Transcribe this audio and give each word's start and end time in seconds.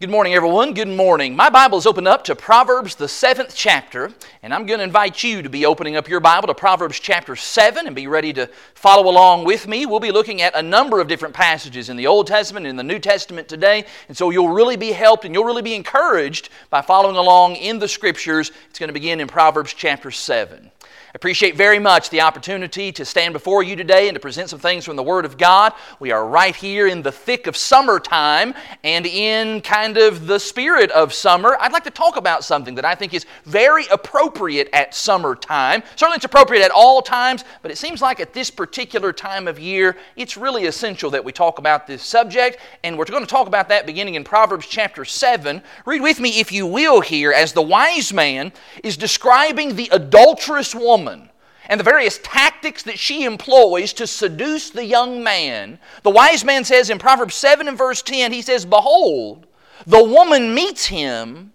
Good 0.00 0.10
morning, 0.10 0.32
everyone. 0.34 0.74
Good 0.74 0.86
morning. 0.86 1.34
My 1.34 1.50
Bible 1.50 1.76
is 1.76 1.84
open 1.84 2.06
up 2.06 2.22
to 2.22 2.36
Proverbs, 2.36 2.94
the 2.94 3.08
seventh 3.08 3.52
chapter, 3.56 4.12
and 4.44 4.54
I'm 4.54 4.64
going 4.64 4.78
to 4.78 4.84
invite 4.84 5.24
you 5.24 5.42
to 5.42 5.48
be 5.48 5.66
opening 5.66 5.96
up 5.96 6.08
your 6.08 6.20
Bible 6.20 6.46
to 6.46 6.54
Proverbs 6.54 7.00
chapter 7.00 7.34
7 7.34 7.84
and 7.84 7.96
be 7.96 8.06
ready 8.06 8.32
to 8.34 8.48
follow 8.74 9.10
along 9.10 9.44
with 9.44 9.66
me. 9.66 9.86
We'll 9.86 9.98
be 9.98 10.12
looking 10.12 10.40
at 10.40 10.54
a 10.54 10.62
number 10.62 11.00
of 11.00 11.08
different 11.08 11.34
passages 11.34 11.88
in 11.88 11.96
the 11.96 12.06
Old 12.06 12.28
Testament 12.28 12.64
and 12.64 12.70
in 12.70 12.76
the 12.76 12.84
New 12.84 13.00
Testament 13.00 13.48
today, 13.48 13.86
and 14.06 14.16
so 14.16 14.30
you'll 14.30 14.50
really 14.50 14.76
be 14.76 14.92
helped 14.92 15.24
and 15.24 15.34
you'll 15.34 15.42
really 15.42 15.62
be 15.62 15.74
encouraged 15.74 16.50
by 16.70 16.80
following 16.80 17.16
along 17.16 17.56
in 17.56 17.80
the 17.80 17.88
Scriptures. 17.88 18.52
It's 18.70 18.78
going 18.78 18.90
to 18.90 18.94
begin 18.94 19.18
in 19.18 19.26
Proverbs 19.26 19.74
chapter 19.74 20.12
7 20.12 20.70
appreciate 21.18 21.56
very 21.56 21.80
much 21.80 22.10
the 22.10 22.20
opportunity 22.20 22.92
to 22.92 23.04
stand 23.04 23.32
before 23.32 23.64
you 23.64 23.74
today 23.74 24.06
and 24.06 24.14
to 24.14 24.20
present 24.20 24.48
some 24.48 24.60
things 24.60 24.84
from 24.84 24.94
the 24.94 25.02
Word 25.02 25.24
of 25.24 25.36
God. 25.36 25.72
We 25.98 26.12
are 26.12 26.24
right 26.24 26.54
here 26.54 26.86
in 26.86 27.02
the 27.02 27.10
thick 27.10 27.48
of 27.48 27.56
summertime 27.56 28.54
and 28.84 29.04
in 29.04 29.60
kind 29.62 29.96
of 29.96 30.28
the 30.28 30.38
spirit 30.38 30.92
of 30.92 31.12
summer. 31.12 31.56
I'd 31.58 31.72
like 31.72 31.82
to 31.82 31.90
talk 31.90 32.16
about 32.16 32.44
something 32.44 32.76
that 32.76 32.84
I 32.84 32.94
think 32.94 33.14
is 33.14 33.26
very 33.44 33.84
appropriate 33.88 34.68
at 34.72 34.94
summertime. 34.94 35.82
Certainly, 35.96 36.18
it's 36.18 36.24
appropriate 36.24 36.62
at 36.62 36.70
all 36.70 37.02
times, 37.02 37.42
but 37.62 37.72
it 37.72 37.78
seems 37.78 38.00
like 38.00 38.20
at 38.20 38.32
this 38.32 38.48
particular 38.48 39.12
time 39.12 39.48
of 39.48 39.58
year, 39.58 39.96
it's 40.14 40.36
really 40.36 40.66
essential 40.66 41.10
that 41.10 41.24
we 41.24 41.32
talk 41.32 41.58
about 41.58 41.88
this 41.88 42.04
subject. 42.04 42.58
And 42.84 42.96
we're 42.96 43.06
going 43.06 43.24
to 43.24 43.28
talk 43.28 43.48
about 43.48 43.68
that 43.70 43.86
beginning 43.86 44.14
in 44.14 44.22
Proverbs 44.22 44.68
chapter 44.68 45.04
7. 45.04 45.64
Read 45.84 46.00
with 46.00 46.20
me, 46.20 46.38
if 46.38 46.52
you 46.52 46.64
will, 46.64 47.00
here 47.00 47.32
as 47.32 47.52
the 47.52 47.60
wise 47.62 48.12
man 48.12 48.52
is 48.84 48.96
describing 48.96 49.74
the 49.74 49.88
adulterous 49.90 50.76
woman 50.76 51.07
woman 51.08 51.30
and 51.68 51.78
the 51.78 51.84
various 51.84 52.18
tactics 52.22 52.82
that 52.84 52.98
she 52.98 53.24
employs 53.24 53.92
to 53.94 54.06
seduce 54.06 54.70
the 54.70 54.84
young 54.84 55.22
man, 55.22 55.78
the 56.02 56.10
wise 56.10 56.44
man 56.44 56.64
says 56.64 56.88
in 56.88 56.98
Proverbs 56.98 57.34
7 57.34 57.68
and 57.68 57.76
verse 57.76 58.00
10, 58.00 58.32
he 58.32 58.40
says, 58.40 58.64
Behold, 58.64 59.46
the 59.86 60.02
woman 60.02 60.54
meets 60.54 60.86
him 60.86 61.52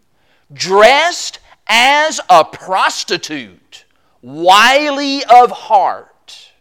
dressed 0.53 1.39
as 1.65 2.19
a 2.29 2.45
prostitute, 2.45 3.85
wily 4.21 5.23
of 5.25 5.49
heart. 5.49 6.51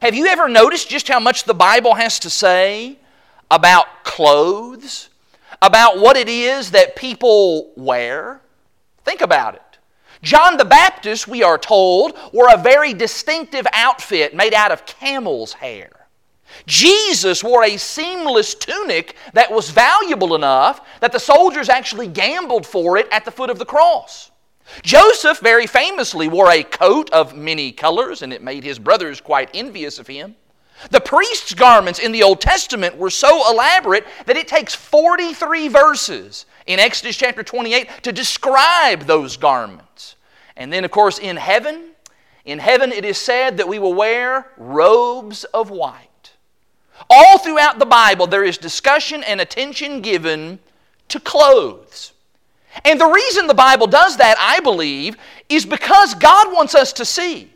Have 0.00 0.14
you 0.14 0.26
ever 0.26 0.48
noticed 0.48 0.88
just 0.88 1.08
how 1.08 1.18
much 1.18 1.44
the 1.44 1.54
Bible 1.54 1.94
has 1.94 2.20
to 2.20 2.30
say 2.30 2.98
about 3.50 4.04
clothes? 4.04 5.08
About 5.60 5.98
what 5.98 6.16
it 6.16 6.28
is 6.28 6.72
that 6.72 6.96
people 6.96 7.72
wear? 7.76 8.40
Think 9.04 9.20
about 9.20 9.54
it. 9.54 9.71
John 10.22 10.56
the 10.56 10.64
Baptist, 10.64 11.26
we 11.26 11.42
are 11.42 11.58
told, 11.58 12.16
wore 12.32 12.48
a 12.52 12.56
very 12.56 12.94
distinctive 12.94 13.66
outfit 13.72 14.34
made 14.34 14.54
out 14.54 14.70
of 14.70 14.86
camel's 14.86 15.52
hair. 15.52 15.90
Jesus 16.66 17.42
wore 17.42 17.64
a 17.64 17.76
seamless 17.76 18.54
tunic 18.54 19.16
that 19.32 19.50
was 19.50 19.70
valuable 19.70 20.34
enough 20.34 20.80
that 21.00 21.12
the 21.12 21.18
soldiers 21.18 21.68
actually 21.68 22.06
gambled 22.06 22.66
for 22.66 22.96
it 22.96 23.08
at 23.10 23.24
the 23.24 23.30
foot 23.30 23.50
of 23.50 23.58
the 23.58 23.64
cross. 23.64 24.30
Joseph 24.82 25.40
very 25.40 25.66
famously 25.66 26.28
wore 26.28 26.50
a 26.50 26.62
coat 26.62 27.10
of 27.10 27.36
many 27.36 27.72
colors, 27.72 28.22
and 28.22 28.32
it 28.32 28.42
made 28.42 28.62
his 28.62 28.78
brothers 28.78 29.20
quite 29.20 29.50
envious 29.54 29.98
of 29.98 30.06
him. 30.06 30.36
The 30.90 31.00
priest's 31.00 31.54
garments 31.54 31.98
in 31.98 32.12
the 32.12 32.22
Old 32.22 32.40
Testament 32.40 32.96
were 32.96 33.10
so 33.10 33.50
elaborate 33.50 34.06
that 34.26 34.36
it 34.36 34.48
takes 34.48 34.74
43 34.74 35.68
verses 35.68 36.46
in 36.66 36.78
Exodus 36.78 37.16
chapter 37.16 37.42
28 37.42 37.88
to 38.02 38.12
describe 38.12 39.02
those 39.02 39.36
garments. 39.36 40.16
And 40.56 40.72
then, 40.72 40.84
of 40.84 40.90
course, 40.90 41.18
in 41.18 41.36
heaven, 41.36 41.90
in 42.44 42.58
heaven 42.58 42.92
it 42.92 43.04
is 43.04 43.18
said 43.18 43.56
that 43.58 43.68
we 43.68 43.78
will 43.78 43.94
wear 43.94 44.50
robes 44.56 45.44
of 45.44 45.70
white. 45.70 46.32
All 47.08 47.38
throughout 47.38 47.78
the 47.78 47.86
Bible, 47.86 48.26
there 48.26 48.44
is 48.44 48.58
discussion 48.58 49.22
and 49.24 49.40
attention 49.40 50.00
given 50.00 50.58
to 51.08 51.20
clothes. 51.20 52.12
And 52.84 53.00
the 53.00 53.06
reason 53.06 53.46
the 53.46 53.54
Bible 53.54 53.86
does 53.86 54.16
that, 54.16 54.36
I 54.38 54.60
believe, 54.60 55.16
is 55.48 55.66
because 55.66 56.14
God 56.14 56.52
wants 56.52 56.74
us 56.74 56.92
to 56.94 57.04
see 57.04 57.50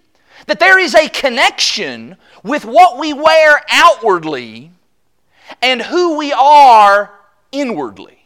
that 0.47 0.61
there 0.61 0.79
is 0.79 0.95
a 0.95 1.09
connection 1.09 2.17
with 2.47 2.65
what 2.65 2.99
we 2.99 3.13
wear 3.13 3.61
outwardly 3.69 4.71
and 5.63 5.83
who 5.83 6.17
we 6.17 6.33
are 6.33 7.13
inwardly. 7.53 8.19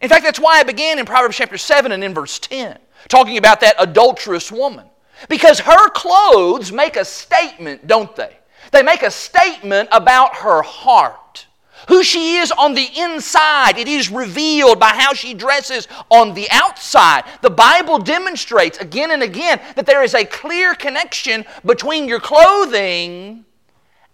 In 0.00 0.08
fact, 0.08 0.24
that's 0.24 0.40
why 0.40 0.58
I 0.58 0.64
began 0.64 0.98
in 0.98 1.06
Proverbs 1.06 1.36
chapter 1.36 1.56
7 1.56 1.92
and 1.92 2.02
in 2.02 2.12
verse 2.12 2.38
10, 2.40 2.78
talking 3.08 3.38
about 3.38 3.60
that 3.60 3.76
adulterous 3.78 4.50
woman. 4.50 4.86
Because 5.28 5.60
her 5.60 5.88
clothes 5.90 6.72
make 6.72 6.96
a 6.96 7.04
statement, 7.04 7.86
don't 7.86 8.14
they? 8.16 8.36
They 8.72 8.82
make 8.82 9.02
a 9.02 9.10
statement 9.10 9.88
about 9.92 10.34
her 10.36 10.62
heart. 10.62 11.46
Who 11.88 12.04
she 12.04 12.36
is 12.36 12.52
on 12.52 12.74
the 12.74 12.88
inside, 12.96 13.76
it 13.76 13.88
is 13.88 14.10
revealed 14.10 14.78
by 14.78 14.90
how 14.90 15.14
she 15.14 15.34
dresses 15.34 15.88
on 16.10 16.34
the 16.34 16.48
outside. 16.50 17.24
The 17.40 17.50
Bible 17.50 17.98
demonstrates 17.98 18.78
again 18.78 19.10
and 19.10 19.22
again 19.22 19.60
that 19.76 19.86
there 19.86 20.02
is 20.02 20.14
a 20.14 20.24
clear 20.24 20.74
connection 20.74 21.44
between 21.64 22.06
your 22.06 22.20
clothing 22.20 23.44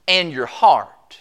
and 0.07 0.33
your 0.33 0.47
heart. 0.47 1.19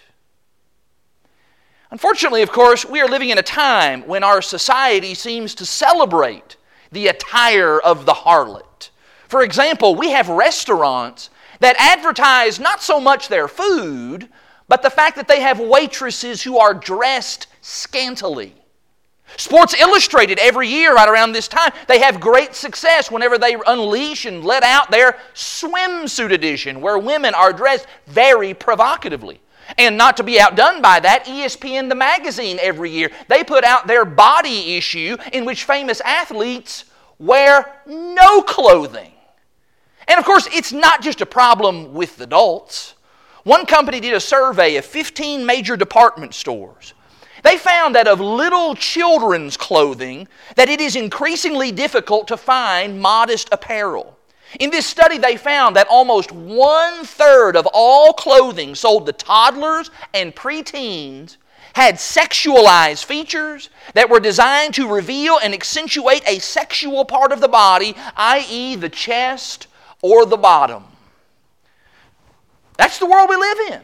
Unfortunately, 1.92 2.42
of 2.42 2.52
course, 2.52 2.86
we 2.86 3.00
are 3.02 3.08
living 3.08 3.30
in 3.30 3.38
a 3.38 3.44
time 3.44 4.02
when 4.08 4.24
our 4.24 4.42
society 4.42 5.14
seems 5.14 5.56
to 5.56 5.66
celebrate 5.66 6.58
the 6.92 7.08
attire 7.08 7.80
of 7.80 8.06
the 8.06 8.14
harlot. 8.14 8.90
For 9.28 9.42
example, 9.42 9.96
we 9.96 10.12
have 10.12 10.30
restaurants 10.30 11.30
that 11.60 11.76
advertise 11.80 12.60
not 12.60 12.82
so 12.82 13.00
much 13.00 13.28
their 13.28 13.48
food, 13.48 14.30
but 14.68 14.82
the 14.82 14.90
fact 14.90 15.16
that 15.16 15.28
they 15.28 15.42
have 15.42 15.60
waitresses 15.60 16.44
who 16.44 16.58
are 16.58 16.74
dressed 16.74 17.48
scantily. 17.62 18.54
Sports 19.36 19.80
Illustrated 19.80 20.40
every 20.40 20.68
year 20.68 20.96
right 20.96 21.10
around 21.10 21.34
this 21.34 21.48
time, 21.48 21.72
they 21.88 22.00
have 22.00 22.20
great 22.20 22.56
success 22.56 23.12
whenever 23.12 23.38
they 23.38 23.58
unleash 23.68 24.26
and 24.26 24.44
let 24.44 24.64
out 24.64 24.90
their 24.90 25.18
swimsuit 25.34 26.32
edition, 26.32 26.80
where 26.80 26.98
women 26.98 27.34
are 27.36 27.52
dressed 27.52 27.88
very 28.08 28.54
provocatively. 28.54 29.42
And 29.78 29.98
not 29.98 30.16
to 30.18 30.24
be 30.24 30.40
outdone 30.40 30.82
by 30.82 31.02
that, 31.02 31.26
ESPN 31.26 31.90
the 31.90 31.96
magazine 31.96 32.58
every 32.62 32.90
year, 32.90 33.12
they 33.28 33.44
put 33.44 33.66
out 33.66 33.86
their 33.86 34.06
body 34.06 34.78
issue 34.78 35.18
in 35.34 35.44
which 35.44 35.66
famous 35.66 36.00
athletes 36.02 36.86
wear 37.20 37.82
no 37.86 38.42
clothing. 38.44 39.12
And 40.08 40.18
of 40.18 40.26
course, 40.26 40.48
it's 40.54 40.72
not 40.72 41.02
just 41.02 41.20
a 41.20 41.26
problem 41.26 41.94
with 41.94 42.22
adults. 42.22 42.94
One 43.48 43.66
company 43.66 44.02
did 44.02 44.14
a 44.14 44.20
survey 44.20 44.76
of 44.76 44.84
15 44.84 45.46
major 45.46 45.78
department 45.78 46.34
stores. 46.34 46.94
They 47.46 47.58
found 47.58 47.96
that 47.96 48.06
of 48.06 48.20
little 48.20 48.76
children's 48.76 49.56
clothing 49.56 50.28
that 50.58 50.68
it 50.68 50.82
is 50.82 50.98
increasingly 50.98 51.72
difficult 51.72 52.28
to 52.28 52.36
find 52.36 53.00
modest 53.00 53.48
apparel. 53.54 54.18
In 54.60 54.70
this 54.70 54.86
study, 54.86 55.18
they 55.18 55.38
found 55.38 55.78
that 55.78 55.88
almost 55.90 56.34
one 56.34 57.06
third 57.06 57.56
of 57.56 57.66
all 57.72 58.12
clothing 58.12 58.76
sold 58.76 59.06
to 59.06 59.14
toddlers 59.14 59.92
and 60.14 60.36
preteens 60.36 61.38
had 61.72 61.96
sexualized 61.96 63.06
features 63.06 63.70
that 63.94 64.10
were 64.10 64.20
designed 64.20 64.74
to 64.74 64.94
reveal 64.94 65.40
and 65.42 65.54
accentuate 65.54 66.24
a 66.28 66.40
sexual 66.40 67.06
part 67.06 67.32
of 67.32 67.40
the 67.40 67.48
body, 67.48 67.96
i.e., 68.18 68.76
the 68.76 68.90
chest 68.90 69.68
or 70.02 70.26
the 70.26 70.36
bottom. 70.36 70.84
That's 72.78 73.00
the 73.00 73.06
world 73.06 73.30
we 73.30 73.36
live 73.36 73.58
in. 73.74 73.82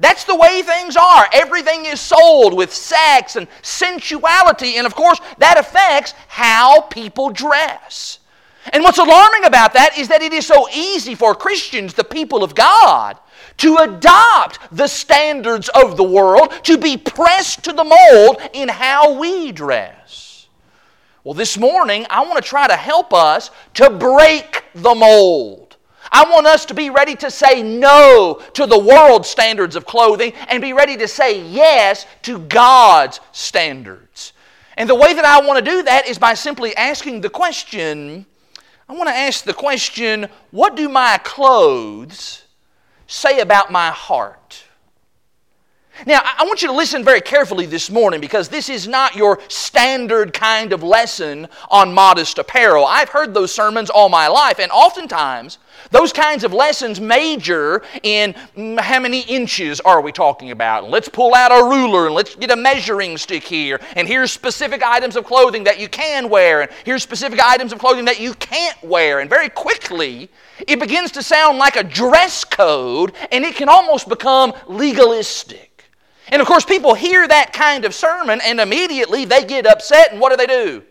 That's 0.00 0.24
the 0.24 0.34
way 0.34 0.62
things 0.62 0.96
are. 0.96 1.26
Everything 1.32 1.86
is 1.86 2.00
sold 2.00 2.54
with 2.54 2.74
sex 2.74 3.36
and 3.36 3.46
sensuality, 3.62 4.76
and 4.76 4.86
of 4.86 4.94
course, 4.94 5.20
that 5.38 5.56
affects 5.56 6.14
how 6.28 6.82
people 6.82 7.30
dress. 7.30 8.18
And 8.72 8.82
what's 8.82 8.98
alarming 8.98 9.44
about 9.44 9.74
that 9.74 9.96
is 9.98 10.08
that 10.08 10.22
it 10.22 10.32
is 10.32 10.46
so 10.46 10.68
easy 10.70 11.14
for 11.14 11.34
Christians, 11.34 11.94
the 11.94 12.04
people 12.04 12.42
of 12.42 12.54
God, 12.54 13.18
to 13.58 13.76
adopt 13.76 14.58
the 14.72 14.88
standards 14.88 15.68
of 15.68 15.96
the 15.96 16.02
world, 16.02 16.52
to 16.64 16.76
be 16.76 16.96
pressed 16.96 17.62
to 17.64 17.72
the 17.72 17.84
mold 17.84 18.38
in 18.52 18.68
how 18.68 19.12
we 19.18 19.52
dress. 19.52 20.48
Well, 21.22 21.34
this 21.34 21.56
morning, 21.56 22.06
I 22.10 22.22
want 22.24 22.42
to 22.42 22.48
try 22.48 22.66
to 22.66 22.76
help 22.76 23.14
us 23.14 23.50
to 23.74 23.90
break 23.90 24.64
the 24.74 24.94
mold. 24.94 25.63
I 26.14 26.30
want 26.30 26.46
us 26.46 26.64
to 26.66 26.74
be 26.74 26.90
ready 26.90 27.16
to 27.16 27.30
say 27.30 27.60
no 27.60 28.40
to 28.54 28.66
the 28.66 28.78
world's 28.78 29.28
standards 29.28 29.74
of 29.74 29.84
clothing 29.84 30.32
and 30.48 30.62
be 30.62 30.72
ready 30.72 30.96
to 30.98 31.08
say 31.08 31.42
yes 31.42 32.06
to 32.22 32.38
God's 32.38 33.18
standards. 33.32 34.32
And 34.76 34.88
the 34.88 34.94
way 34.94 35.12
that 35.12 35.24
I 35.24 35.44
want 35.44 35.64
to 35.64 35.70
do 35.70 35.82
that 35.82 36.06
is 36.06 36.16
by 36.16 36.34
simply 36.34 36.74
asking 36.76 37.20
the 37.20 37.30
question 37.30 38.26
I 38.88 38.92
want 38.92 39.08
to 39.08 39.14
ask 39.14 39.44
the 39.44 39.54
question 39.54 40.28
what 40.50 40.76
do 40.76 40.88
my 40.88 41.18
clothes 41.24 42.44
say 43.06 43.40
about 43.40 43.72
my 43.72 43.90
heart? 43.90 44.62
Now, 46.06 46.20
I 46.24 46.44
want 46.44 46.60
you 46.60 46.68
to 46.68 46.74
listen 46.74 47.04
very 47.04 47.20
carefully 47.20 47.66
this 47.66 47.88
morning 47.88 48.20
because 48.20 48.48
this 48.48 48.68
is 48.68 48.88
not 48.88 49.14
your 49.14 49.38
standard 49.48 50.32
kind 50.32 50.72
of 50.72 50.82
lesson 50.82 51.46
on 51.70 51.94
modest 51.94 52.38
apparel. 52.38 52.84
I've 52.84 53.08
heard 53.08 53.32
those 53.32 53.54
sermons 53.54 53.90
all 53.90 54.08
my 54.08 54.26
life, 54.26 54.58
and 54.58 54.72
oftentimes 54.72 55.58
those 55.92 56.12
kinds 56.12 56.42
of 56.42 56.52
lessons 56.52 57.00
major 57.00 57.82
in 58.02 58.34
mm, 58.56 58.78
how 58.80 58.98
many 58.98 59.20
inches 59.20 59.80
are 59.80 60.00
we 60.00 60.10
talking 60.10 60.50
about? 60.50 60.90
Let's 60.90 61.08
pull 61.08 61.32
out 61.32 61.52
a 61.52 61.64
ruler 61.64 62.06
and 62.06 62.14
let's 62.14 62.34
get 62.34 62.50
a 62.50 62.56
measuring 62.56 63.16
stick 63.16 63.44
here. 63.44 63.80
And 63.94 64.08
here's 64.08 64.32
specific 64.32 64.82
items 64.82 65.14
of 65.14 65.24
clothing 65.24 65.64
that 65.64 65.78
you 65.78 65.88
can 65.88 66.28
wear, 66.28 66.62
and 66.62 66.70
here's 66.84 67.04
specific 67.04 67.40
items 67.40 67.72
of 67.72 67.78
clothing 67.78 68.04
that 68.06 68.18
you 68.18 68.34
can't 68.34 68.82
wear. 68.82 69.20
And 69.20 69.30
very 69.30 69.48
quickly, 69.48 70.28
it 70.66 70.80
begins 70.80 71.12
to 71.12 71.22
sound 71.22 71.58
like 71.58 71.76
a 71.76 71.84
dress 71.84 72.42
code, 72.44 73.12
and 73.30 73.44
it 73.44 73.54
can 73.54 73.68
almost 73.68 74.08
become 74.08 74.52
legalistic. 74.66 75.73
And 76.28 76.40
of 76.40 76.48
course, 76.48 76.64
people 76.64 76.94
hear 76.94 77.26
that 77.26 77.52
kind 77.52 77.84
of 77.84 77.94
sermon 77.94 78.40
and 78.42 78.60
immediately 78.60 79.24
they 79.24 79.44
get 79.44 79.66
upset, 79.66 80.12
and 80.12 80.20
what 80.20 80.30
do 80.30 80.36
they 80.36 80.46
do? 80.46 80.82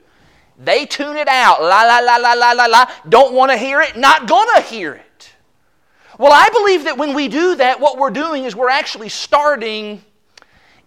They 0.59 0.85
tune 0.85 1.17
it 1.17 1.27
out. 1.27 1.61
La, 1.61 1.83
la, 1.83 1.99
la, 1.99 2.17
la, 2.17 2.33
la, 2.33 2.51
la, 2.51 2.65
la. 2.65 2.85
Don't 3.09 3.33
want 3.33 3.51
to 3.51 3.57
hear 3.57 3.81
it, 3.81 3.97
not 3.97 4.27
going 4.27 4.47
to 4.55 4.61
hear 4.61 4.93
it. 4.93 5.33
Well, 6.19 6.31
I 6.31 6.47
believe 6.49 6.83
that 6.83 6.97
when 6.97 7.15
we 7.15 7.27
do 7.27 7.55
that, 7.55 7.79
what 7.79 7.97
we're 7.97 8.11
doing 8.11 8.43
is 8.43 8.55
we're 8.55 8.69
actually 8.69 9.09
starting 9.09 10.03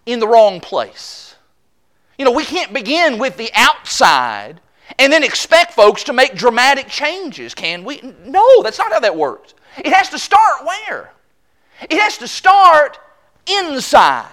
in 0.07 0.21
the 0.21 0.29
wrong 0.29 0.61
place. 0.61 1.35
You 2.17 2.25
know, 2.25 2.31
we 2.31 2.45
can't 2.45 2.73
begin 2.73 3.19
with 3.19 3.37
the 3.37 3.51
outside 3.55 4.61
and 4.99 5.13
then 5.13 5.25
expect 5.25 5.73
folks 5.73 6.05
to 6.05 6.13
make 6.13 6.37
dramatic 6.37 6.87
changes, 6.87 7.55
can 7.55 7.85
we? 7.85 8.01
No, 8.25 8.63
that's 8.63 8.79
not 8.79 8.93
how 8.93 9.01
that 9.01 9.17
works. 9.17 9.55
It 9.79 9.93
has 9.93 10.09
to 10.11 10.19
start 10.19 10.65
where? 10.65 11.13
It 11.83 11.99
has 11.99 12.19
to 12.19 12.29
start 12.29 12.99
inside. 13.47 14.31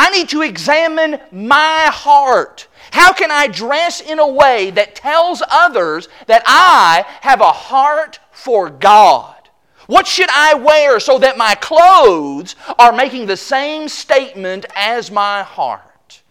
I 0.00 0.08
need 0.08 0.30
to 0.30 0.40
examine 0.40 1.20
my 1.30 1.90
heart. 1.92 2.68
How 2.90 3.12
can 3.12 3.30
I 3.30 3.48
dress 3.48 4.00
in 4.00 4.18
a 4.18 4.26
way 4.26 4.70
that 4.70 4.94
tells 4.94 5.42
others 5.50 6.08
that 6.26 6.42
I 6.46 7.04
have 7.20 7.42
a 7.42 7.52
heart 7.52 8.18
for 8.32 8.70
God? 8.70 9.36
What 9.88 10.06
should 10.06 10.30
I 10.30 10.54
wear 10.54 11.00
so 11.00 11.18
that 11.18 11.36
my 11.36 11.54
clothes 11.54 12.56
are 12.78 12.94
making 12.94 13.26
the 13.26 13.36
same 13.36 13.88
statement 13.90 14.64
as 14.74 15.10
my 15.10 15.42
heart? 15.42 16.22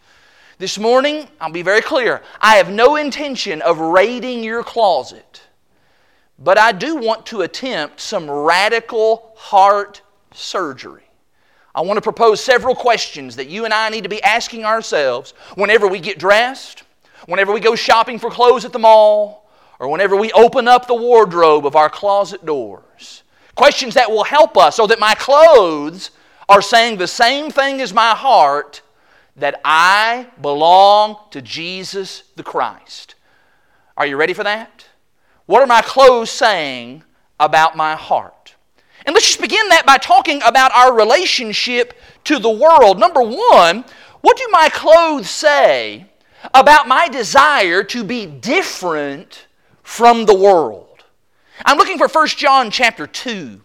This 0.58 0.80
morning, 0.80 1.28
I'll 1.40 1.52
be 1.52 1.62
very 1.62 1.84
clear. 1.84 2.24
I 2.42 2.56
have 2.56 2.72
no 2.72 2.96
intention 2.96 3.62
of 3.62 3.78
raiding 3.78 4.44
your 4.44 4.64
closet, 4.64 5.44
but 6.40 6.58
I 6.58 6.72
do 6.72 6.96
want 6.96 7.28
to 7.28 7.42
attempt 7.42 8.00
some 8.00 8.32
radical 8.32 9.32
heart 9.36 10.02
surgery. 10.34 11.09
I 11.76 11.82
want 11.82 11.98
to 11.98 12.02
propose 12.02 12.44
several 12.44 12.76
questions 12.76 13.36
that 13.36 13.48
you 13.48 13.66
and 13.66 13.74
I 13.74 13.90
need 13.90 14.04
to 14.04 14.10
be 14.10 14.24
asking 14.24 14.66
ourselves 14.66 15.34
whenever 15.56 15.88
we 15.88 16.00
get 16.00 16.18
dressed, 16.18 16.84
whenever 17.28 17.54
we 17.54 17.60
go 17.60 17.76
shopping 17.76 18.18
for 18.18 18.30
clothes 18.30 18.66
at 18.66 18.74
the 18.74 18.80
mall, 18.80 19.50
or 19.80 19.88
whenever 19.88 20.16
we 20.16 20.32
open 20.34 20.68
up 20.68 20.88
the 20.88 20.96
wardrobe 20.96 21.66
of 21.66 21.76
our 21.76 21.90
closet 21.90 22.46
doors. 22.46 23.24
Questions 23.56 23.94
that 23.94 24.12
will 24.12 24.24
help 24.24 24.58
us 24.58 24.76
so 24.76 24.88
that 24.88 25.00
my 25.00 25.16
clothes 25.16 26.12
are 26.50 26.62
saying 26.62 26.98
the 26.98 27.08
same 27.08 27.52
thing 27.52 27.80
as 27.80 27.94
my 27.94 28.12
heart 28.12 28.82
that 29.36 29.62
I 29.64 30.28
belong 30.42 31.18
to 31.32 31.42
Jesus 31.42 32.24
the 32.36 32.44
Christ. 32.44 33.16
Are 33.96 34.06
you 34.06 34.18
ready 34.18 34.34
for 34.34 34.44
that? 34.44 34.86
What 35.46 35.62
are 35.62 35.68
my 35.68 35.82
clothes 35.82 36.30
saying 36.30 37.04
about 37.40 37.78
my 37.78 37.96
heart? 37.96 38.56
And 39.10 39.16
let's 39.16 39.26
just 39.26 39.42
begin 39.42 39.70
that 39.70 39.88
by 39.88 39.98
talking 39.98 40.40
about 40.44 40.72
our 40.72 40.94
relationship 40.94 42.00
to 42.26 42.38
the 42.38 42.48
world. 42.48 43.00
Number 43.00 43.24
one, 43.24 43.84
what 44.22 44.38
do 44.38 44.48
my 44.52 44.70
clothes 44.72 45.28
say 45.32 46.06
about 46.54 46.88
my 46.88 47.08
desire 47.08 47.84
to 47.86 48.04
be 48.04 48.28
different 48.28 49.48
from 49.82 50.28
the 50.28 50.36
world? 50.36 51.06
I'm 51.66 51.80
looking 51.80 51.98
for 51.98 52.08
1 52.08 52.28
John 52.28 52.70
chapter 52.70 53.08
2. 53.08 53.60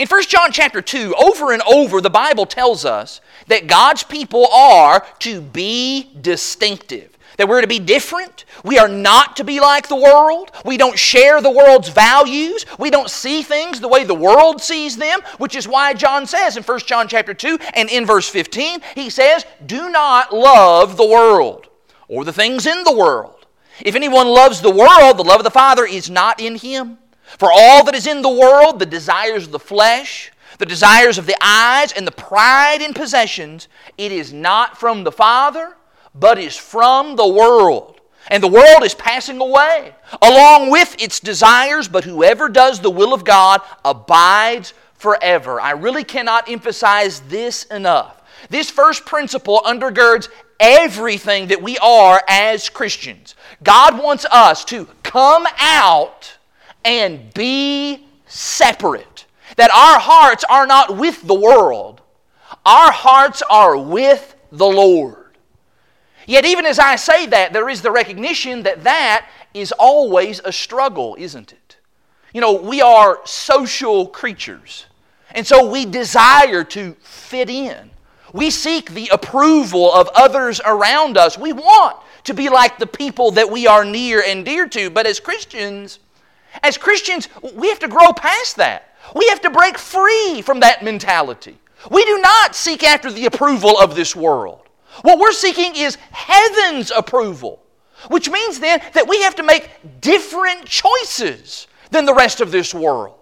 In 0.00 0.08
1 0.08 0.22
John 0.24 0.50
chapter 0.50 0.82
2, 0.82 1.14
over 1.24 1.52
and 1.52 1.62
over, 1.62 2.00
the 2.00 2.10
Bible 2.10 2.46
tells 2.46 2.84
us 2.84 3.20
that 3.46 3.68
God's 3.68 4.02
people 4.02 4.48
are 4.48 5.06
to 5.20 5.40
be 5.40 6.10
distinctive. 6.20 7.11
That 7.38 7.48
we're 7.48 7.60
to 7.60 7.66
be 7.66 7.78
different. 7.78 8.44
We 8.64 8.78
are 8.78 8.88
not 8.88 9.36
to 9.36 9.44
be 9.44 9.60
like 9.60 9.88
the 9.88 9.96
world. 9.96 10.50
We 10.64 10.76
don't 10.76 10.98
share 10.98 11.40
the 11.40 11.50
world's 11.50 11.88
values. 11.88 12.66
We 12.78 12.90
don't 12.90 13.10
see 13.10 13.42
things 13.42 13.80
the 13.80 13.88
way 13.88 14.04
the 14.04 14.14
world 14.14 14.60
sees 14.60 14.96
them, 14.96 15.20
which 15.38 15.56
is 15.56 15.66
why 15.66 15.94
John 15.94 16.26
says 16.26 16.56
in 16.56 16.62
1 16.62 16.78
John 16.80 17.08
chapter 17.08 17.34
2 17.34 17.58
and 17.74 17.88
in 17.88 18.06
verse 18.06 18.28
15, 18.28 18.80
he 18.94 19.10
says, 19.10 19.44
"Do 19.64 19.90
not 19.90 20.32
love 20.32 20.96
the 20.96 21.06
world 21.06 21.68
or 22.12 22.24
the 22.24 22.32
things 22.32 22.66
in 22.66 22.84
the 22.84 22.94
world. 22.94 23.46
If 23.80 23.94
anyone 23.94 24.28
loves 24.28 24.60
the 24.60 24.70
world, 24.70 25.16
the 25.16 25.24
love 25.24 25.40
of 25.40 25.44
the 25.44 25.50
Father 25.50 25.86
is 25.86 26.10
not 26.10 26.40
in 26.40 26.56
him. 26.56 26.98
For 27.38 27.50
all 27.50 27.84
that 27.84 27.94
is 27.94 28.06
in 28.06 28.20
the 28.20 28.28
world, 28.28 28.78
the 28.78 28.86
desires 28.86 29.46
of 29.46 29.52
the 29.52 29.58
flesh, 29.58 30.30
the 30.58 30.66
desires 30.66 31.16
of 31.16 31.24
the 31.24 31.36
eyes, 31.40 31.90
and 31.92 32.06
the 32.06 32.12
pride 32.12 32.82
in 32.82 32.92
possessions, 32.92 33.66
it 33.96 34.12
is 34.12 34.30
not 34.30 34.78
from 34.78 35.04
the 35.04 35.10
Father, 35.10 35.76
but 36.14 36.38
is 36.38 36.56
from 36.56 37.16
the 37.16 37.26
world. 37.26 38.00
And 38.28 38.42
the 38.42 38.48
world 38.48 38.84
is 38.84 38.94
passing 38.94 39.40
away 39.40 39.94
along 40.20 40.70
with 40.70 40.94
its 41.00 41.18
desires, 41.20 41.88
but 41.88 42.04
whoever 42.04 42.48
does 42.48 42.80
the 42.80 42.90
will 42.90 43.12
of 43.12 43.24
God 43.24 43.60
abides 43.84 44.74
forever. 44.94 45.60
I 45.60 45.72
really 45.72 46.04
cannot 46.04 46.48
emphasize 46.48 47.20
this 47.20 47.64
enough. 47.64 48.22
This 48.48 48.70
first 48.70 49.04
principle 49.04 49.60
undergirds 49.64 50.28
everything 50.60 51.48
that 51.48 51.60
we 51.60 51.76
are 51.78 52.22
as 52.28 52.68
Christians. 52.68 53.34
God 53.62 54.00
wants 54.00 54.24
us 54.26 54.64
to 54.66 54.86
come 55.02 55.46
out 55.58 56.36
and 56.84 57.32
be 57.34 58.06
separate. 58.26 59.26
That 59.56 59.70
our 59.70 59.98
hearts 60.00 60.44
are 60.48 60.66
not 60.66 60.96
with 60.96 61.26
the 61.26 61.34
world, 61.34 62.00
our 62.64 62.92
hearts 62.92 63.42
are 63.50 63.76
with 63.76 64.34
the 64.50 64.66
Lord. 64.66 65.21
Yet, 66.26 66.44
even 66.44 66.66
as 66.66 66.78
I 66.78 66.96
say 66.96 67.26
that, 67.26 67.52
there 67.52 67.68
is 67.68 67.82
the 67.82 67.90
recognition 67.90 68.62
that 68.62 68.84
that 68.84 69.28
is 69.54 69.72
always 69.72 70.40
a 70.44 70.52
struggle, 70.52 71.16
isn't 71.18 71.52
it? 71.52 71.76
You 72.32 72.40
know, 72.40 72.52
we 72.52 72.80
are 72.80 73.20
social 73.24 74.06
creatures, 74.06 74.86
and 75.32 75.46
so 75.46 75.66
we 75.66 75.84
desire 75.84 76.64
to 76.64 76.94
fit 77.02 77.50
in. 77.50 77.90
We 78.32 78.50
seek 78.50 78.90
the 78.90 79.08
approval 79.08 79.92
of 79.92 80.08
others 80.14 80.60
around 80.64 81.18
us. 81.18 81.36
We 81.36 81.52
want 81.52 81.98
to 82.24 82.34
be 82.34 82.48
like 82.48 82.78
the 82.78 82.86
people 82.86 83.32
that 83.32 83.50
we 83.50 83.66
are 83.66 83.84
near 83.84 84.22
and 84.26 84.44
dear 84.44 84.66
to. 84.68 84.88
But 84.88 85.06
as 85.06 85.20
Christians, 85.20 85.98
as 86.62 86.78
Christians, 86.78 87.28
we 87.54 87.68
have 87.68 87.80
to 87.80 87.88
grow 87.88 88.12
past 88.12 88.56
that. 88.56 88.96
We 89.14 89.28
have 89.28 89.40
to 89.42 89.50
break 89.50 89.76
free 89.76 90.40
from 90.42 90.60
that 90.60 90.82
mentality. 90.82 91.58
We 91.90 92.04
do 92.04 92.18
not 92.18 92.54
seek 92.54 92.84
after 92.84 93.10
the 93.10 93.26
approval 93.26 93.78
of 93.78 93.94
this 93.94 94.14
world. 94.16 94.60
What 95.00 95.18
we're 95.18 95.32
seeking 95.32 95.74
is 95.74 95.96
heaven's 96.10 96.90
approval, 96.90 97.62
which 98.08 98.30
means 98.30 98.60
then 98.60 98.80
that 98.92 99.08
we 99.08 99.22
have 99.22 99.34
to 99.36 99.42
make 99.42 99.70
different 100.00 100.66
choices 100.66 101.66
than 101.90 102.04
the 102.04 102.14
rest 102.14 102.40
of 102.40 102.50
this 102.50 102.74
world. 102.74 103.16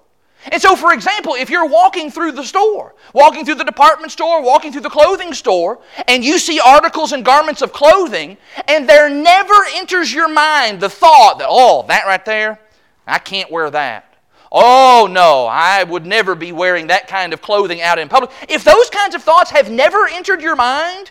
And 0.50 0.60
so, 0.60 0.74
for 0.74 0.94
example, 0.94 1.34
if 1.34 1.50
you're 1.50 1.66
walking 1.66 2.10
through 2.10 2.32
the 2.32 2.44
store, 2.44 2.94
walking 3.12 3.44
through 3.44 3.56
the 3.56 3.64
department 3.64 4.10
store, 4.10 4.42
walking 4.42 4.72
through 4.72 4.80
the 4.80 4.88
clothing 4.88 5.34
store, 5.34 5.80
and 6.08 6.24
you 6.24 6.38
see 6.38 6.58
articles 6.58 7.12
and 7.12 7.24
garments 7.24 7.60
of 7.60 7.72
clothing, 7.72 8.38
and 8.66 8.88
there 8.88 9.10
never 9.10 9.54
enters 9.74 10.12
your 10.12 10.28
mind 10.28 10.80
the 10.80 10.88
thought 10.88 11.38
that, 11.38 11.46
oh, 11.48 11.84
that 11.88 12.06
right 12.06 12.24
there, 12.24 12.58
I 13.06 13.18
can't 13.18 13.50
wear 13.50 13.70
that. 13.70 14.16
Oh, 14.50 15.08
no, 15.10 15.46
I 15.46 15.84
would 15.84 16.06
never 16.06 16.34
be 16.34 16.52
wearing 16.52 16.86
that 16.86 17.06
kind 17.06 17.32
of 17.34 17.42
clothing 17.42 17.82
out 17.82 17.98
in 17.98 18.08
public. 18.08 18.30
If 18.48 18.64
those 18.64 18.88
kinds 18.88 19.14
of 19.14 19.22
thoughts 19.22 19.50
have 19.50 19.70
never 19.70 20.08
entered 20.08 20.40
your 20.40 20.56
mind, 20.56 21.10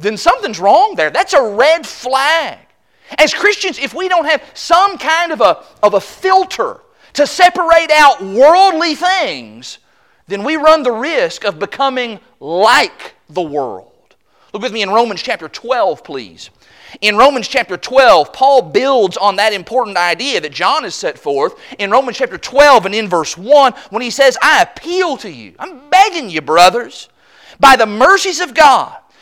then 0.00 0.16
something's 0.16 0.58
wrong 0.58 0.94
there. 0.96 1.10
That's 1.10 1.34
a 1.34 1.42
red 1.42 1.86
flag. 1.86 2.58
As 3.18 3.34
Christians, 3.34 3.78
if 3.78 3.94
we 3.94 4.08
don't 4.08 4.26
have 4.26 4.42
some 4.54 4.98
kind 4.98 5.32
of 5.32 5.40
a, 5.40 5.64
of 5.82 5.94
a 5.94 6.00
filter 6.00 6.80
to 7.14 7.26
separate 7.26 7.90
out 7.90 8.22
worldly 8.22 8.94
things, 8.94 9.78
then 10.28 10.44
we 10.44 10.56
run 10.56 10.82
the 10.82 10.92
risk 10.92 11.44
of 11.44 11.58
becoming 11.58 12.20
like 12.38 13.14
the 13.28 13.42
world. 13.42 13.86
Look 14.52 14.62
with 14.62 14.72
me 14.72 14.82
in 14.82 14.90
Romans 14.90 15.22
chapter 15.22 15.48
12, 15.48 16.04
please. 16.04 16.50
In 17.00 17.16
Romans 17.16 17.46
chapter 17.46 17.76
12, 17.76 18.32
Paul 18.32 18.62
builds 18.62 19.16
on 19.16 19.36
that 19.36 19.52
important 19.52 19.96
idea 19.96 20.40
that 20.40 20.52
John 20.52 20.82
has 20.82 20.94
set 20.94 21.18
forth 21.18 21.54
in 21.78 21.90
Romans 21.90 22.16
chapter 22.16 22.38
12 22.38 22.86
and 22.86 22.94
in 22.94 23.08
verse 23.08 23.36
1 23.36 23.74
when 23.90 24.02
he 24.02 24.10
says, 24.10 24.36
I 24.42 24.62
appeal 24.62 25.16
to 25.18 25.30
you, 25.30 25.54
I'm 25.58 25.88
begging 25.88 26.30
you, 26.30 26.40
brothers, 26.40 27.08
by 27.60 27.76
the 27.76 27.86
mercies 27.86 28.40
of 28.40 28.54
God 28.54 28.96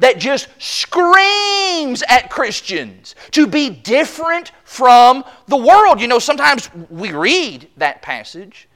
that 0.00 0.18
just 0.18 0.48
screams 0.58 2.02
at 2.08 2.28
Christians 2.30 3.14
to 3.30 3.46
be 3.46 3.70
different 3.70 4.52
from 4.64 5.24
the 5.46 5.56
world. 5.56 6.00
You 6.00 6.08
know, 6.08 6.18
sometimes 6.18 6.68
we 6.90 7.12
read 7.12 7.68
that 7.76 8.02
passage 8.02 8.68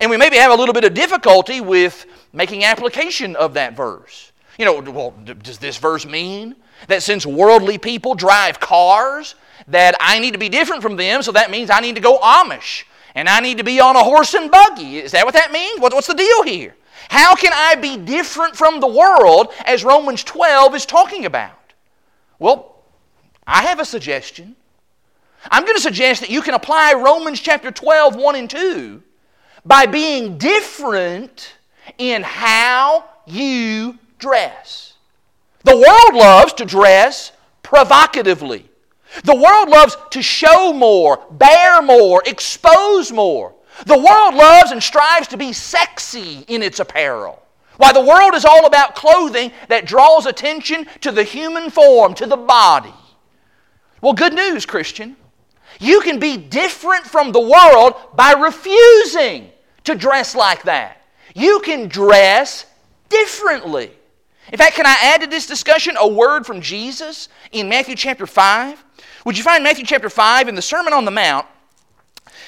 and 0.00 0.10
we 0.10 0.16
maybe 0.16 0.36
have 0.36 0.52
a 0.52 0.54
little 0.54 0.74
bit 0.74 0.84
of 0.84 0.94
difficulty 0.94 1.60
with 1.60 2.06
making 2.32 2.64
application 2.64 3.36
of 3.36 3.54
that 3.54 3.74
verse. 3.74 4.32
You 4.58 4.64
know, 4.64 4.80
well, 4.80 5.14
does 5.42 5.58
this 5.58 5.78
verse 5.78 6.04
mean 6.04 6.56
that 6.88 7.02
since 7.02 7.24
worldly 7.24 7.78
people 7.78 8.14
drive 8.14 8.60
cars, 8.60 9.34
that 9.68 9.94
I 10.00 10.18
need 10.18 10.32
to 10.32 10.38
be 10.38 10.48
different 10.48 10.82
from 10.82 10.96
them, 10.96 11.22
so 11.22 11.32
that 11.32 11.50
means 11.50 11.70
I 11.70 11.80
need 11.80 11.94
to 11.94 12.00
go 12.00 12.18
Amish 12.18 12.84
and 13.14 13.28
I 13.28 13.40
need 13.40 13.58
to 13.58 13.64
be 13.64 13.80
on 13.80 13.94
a 13.96 14.02
horse 14.02 14.34
and 14.34 14.50
buggy. 14.50 14.98
Is 14.98 15.12
that 15.12 15.24
what 15.24 15.34
that 15.34 15.52
means? 15.52 15.80
What's 15.80 16.06
the 16.06 16.14
deal 16.14 16.42
here? 16.42 16.74
How 17.08 17.34
can 17.34 17.52
I 17.54 17.74
be 17.74 17.96
different 17.96 18.56
from 18.56 18.80
the 18.80 18.86
world 18.86 19.52
as 19.64 19.84
Romans 19.84 20.24
12 20.24 20.74
is 20.74 20.86
talking 20.86 21.24
about? 21.24 21.72
Well, 22.38 22.76
I 23.46 23.62
have 23.62 23.80
a 23.80 23.84
suggestion. 23.84 24.56
I'm 25.50 25.64
going 25.64 25.76
to 25.76 25.82
suggest 25.82 26.20
that 26.20 26.30
you 26.30 26.42
can 26.42 26.54
apply 26.54 26.92
Romans 26.94 27.40
chapter 27.40 27.70
12, 27.70 28.16
1 28.16 28.36
and 28.36 28.48
2 28.48 29.02
by 29.64 29.86
being 29.86 30.38
different 30.38 31.54
in 31.98 32.22
how 32.22 33.04
you 33.26 33.98
dress. 34.18 34.94
The 35.64 35.76
world 35.76 36.14
loves 36.14 36.52
to 36.54 36.64
dress 36.64 37.32
provocatively. 37.62 38.68
The 39.24 39.34
world 39.34 39.68
loves 39.68 39.96
to 40.10 40.22
show 40.22 40.72
more, 40.72 41.20
bare 41.30 41.82
more, 41.82 42.22
expose 42.26 43.12
more. 43.12 43.54
The 43.86 43.98
world 43.98 44.34
loves 44.34 44.70
and 44.70 44.82
strives 44.82 45.28
to 45.28 45.36
be 45.36 45.52
sexy 45.52 46.44
in 46.48 46.62
its 46.62 46.80
apparel. 46.80 47.42
Why 47.78 47.92
the 47.92 48.00
world 48.00 48.34
is 48.34 48.44
all 48.44 48.66
about 48.66 48.94
clothing 48.94 49.50
that 49.68 49.86
draws 49.86 50.26
attention 50.26 50.86
to 51.00 51.10
the 51.10 51.24
human 51.24 51.70
form, 51.70 52.14
to 52.14 52.26
the 52.26 52.36
body. 52.36 52.94
Well, 54.00 54.12
good 54.12 54.34
news, 54.34 54.66
Christian. 54.66 55.16
You 55.80 56.00
can 56.00 56.18
be 56.18 56.36
different 56.36 57.06
from 57.06 57.32
the 57.32 57.40
world 57.40 57.94
by 58.14 58.32
refusing 58.32 59.50
to 59.84 59.94
dress 59.94 60.34
like 60.34 60.62
that. 60.64 61.02
You 61.34 61.60
can 61.60 61.88
dress 61.88 62.66
differently. 63.08 63.90
In 64.50 64.58
fact, 64.58 64.76
can 64.76 64.86
I 64.86 64.96
add 65.02 65.22
to 65.22 65.26
this 65.26 65.46
discussion 65.46 65.96
a 65.98 66.06
word 66.06 66.44
from 66.44 66.60
Jesus 66.60 67.28
in 67.52 67.68
Matthew 67.68 67.94
chapter 67.94 68.26
5? 68.26 68.84
Would 69.24 69.38
you 69.38 69.44
find 69.44 69.64
Matthew 69.64 69.84
chapter 69.84 70.10
5 70.10 70.48
in 70.48 70.54
the 70.54 70.62
Sermon 70.62 70.92
on 70.92 71.04
the 71.04 71.10
Mount? 71.10 71.46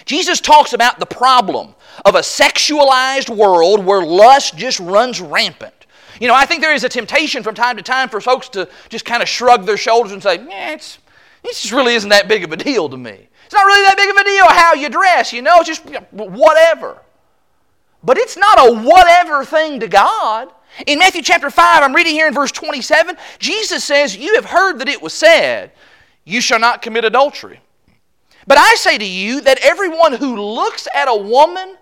Jesus 0.04 0.40
talks 0.40 0.72
about 0.72 0.98
the 0.98 1.06
problem 1.06 1.74
of 2.04 2.14
a 2.14 2.20
sexualized 2.20 3.34
world 3.34 3.84
where 3.84 4.02
lust 4.02 4.56
just 4.56 4.80
runs 4.80 5.20
rampant. 5.20 5.72
You 6.20 6.28
know, 6.28 6.34
I 6.34 6.46
think 6.46 6.60
there 6.60 6.74
is 6.74 6.84
a 6.84 6.88
temptation 6.88 7.42
from 7.42 7.54
time 7.54 7.76
to 7.76 7.82
time 7.82 8.08
for 8.08 8.20
folks 8.20 8.48
to 8.50 8.68
just 8.88 9.04
kind 9.04 9.22
of 9.22 9.28
shrug 9.28 9.66
their 9.66 9.76
shoulders 9.76 10.12
and 10.12 10.22
say, 10.22 10.36
yeah, 10.36 10.72
it's, 10.72 10.98
it 11.42 11.48
just 11.48 11.72
really 11.72 11.94
isn't 11.94 12.10
that 12.10 12.28
big 12.28 12.44
of 12.44 12.52
a 12.52 12.56
deal 12.56 12.88
to 12.88 12.96
me. 12.96 13.28
It's 13.46 13.54
not 13.54 13.64
really 13.64 13.82
that 13.84 13.96
big 13.96 14.10
of 14.10 14.16
a 14.16 14.24
deal 14.24 14.48
how 14.48 14.74
you 14.74 14.88
dress, 14.88 15.32
you 15.32 15.42
know, 15.42 15.60
it's 15.60 15.68
just 15.68 15.84
whatever. 16.12 16.98
But 18.02 18.18
it's 18.18 18.36
not 18.36 18.58
a 18.58 18.72
whatever 18.82 19.44
thing 19.44 19.80
to 19.80 19.88
God. 19.88 20.50
In 20.86 20.98
Matthew 20.98 21.22
chapter 21.22 21.50
5, 21.50 21.82
I'm 21.82 21.94
reading 21.94 22.12
here 22.12 22.26
in 22.26 22.34
verse 22.34 22.52
27, 22.52 23.16
Jesus 23.38 23.82
says, 23.84 24.16
You 24.16 24.34
have 24.34 24.44
heard 24.44 24.78
that 24.80 24.88
it 24.88 25.00
was 25.00 25.12
said, 25.12 25.72
You 26.24 26.40
shall 26.40 26.58
not 26.58 26.82
commit 26.82 27.04
adultery. 27.04 27.60
But 28.46 28.58
I 28.58 28.74
say 28.74 28.98
to 28.98 29.04
you 29.04 29.40
that 29.42 29.58
everyone 29.62 30.12
who 30.12 30.40
looks 30.40 30.86
at 30.94 31.08
a 31.08 31.16
woman 31.16 31.76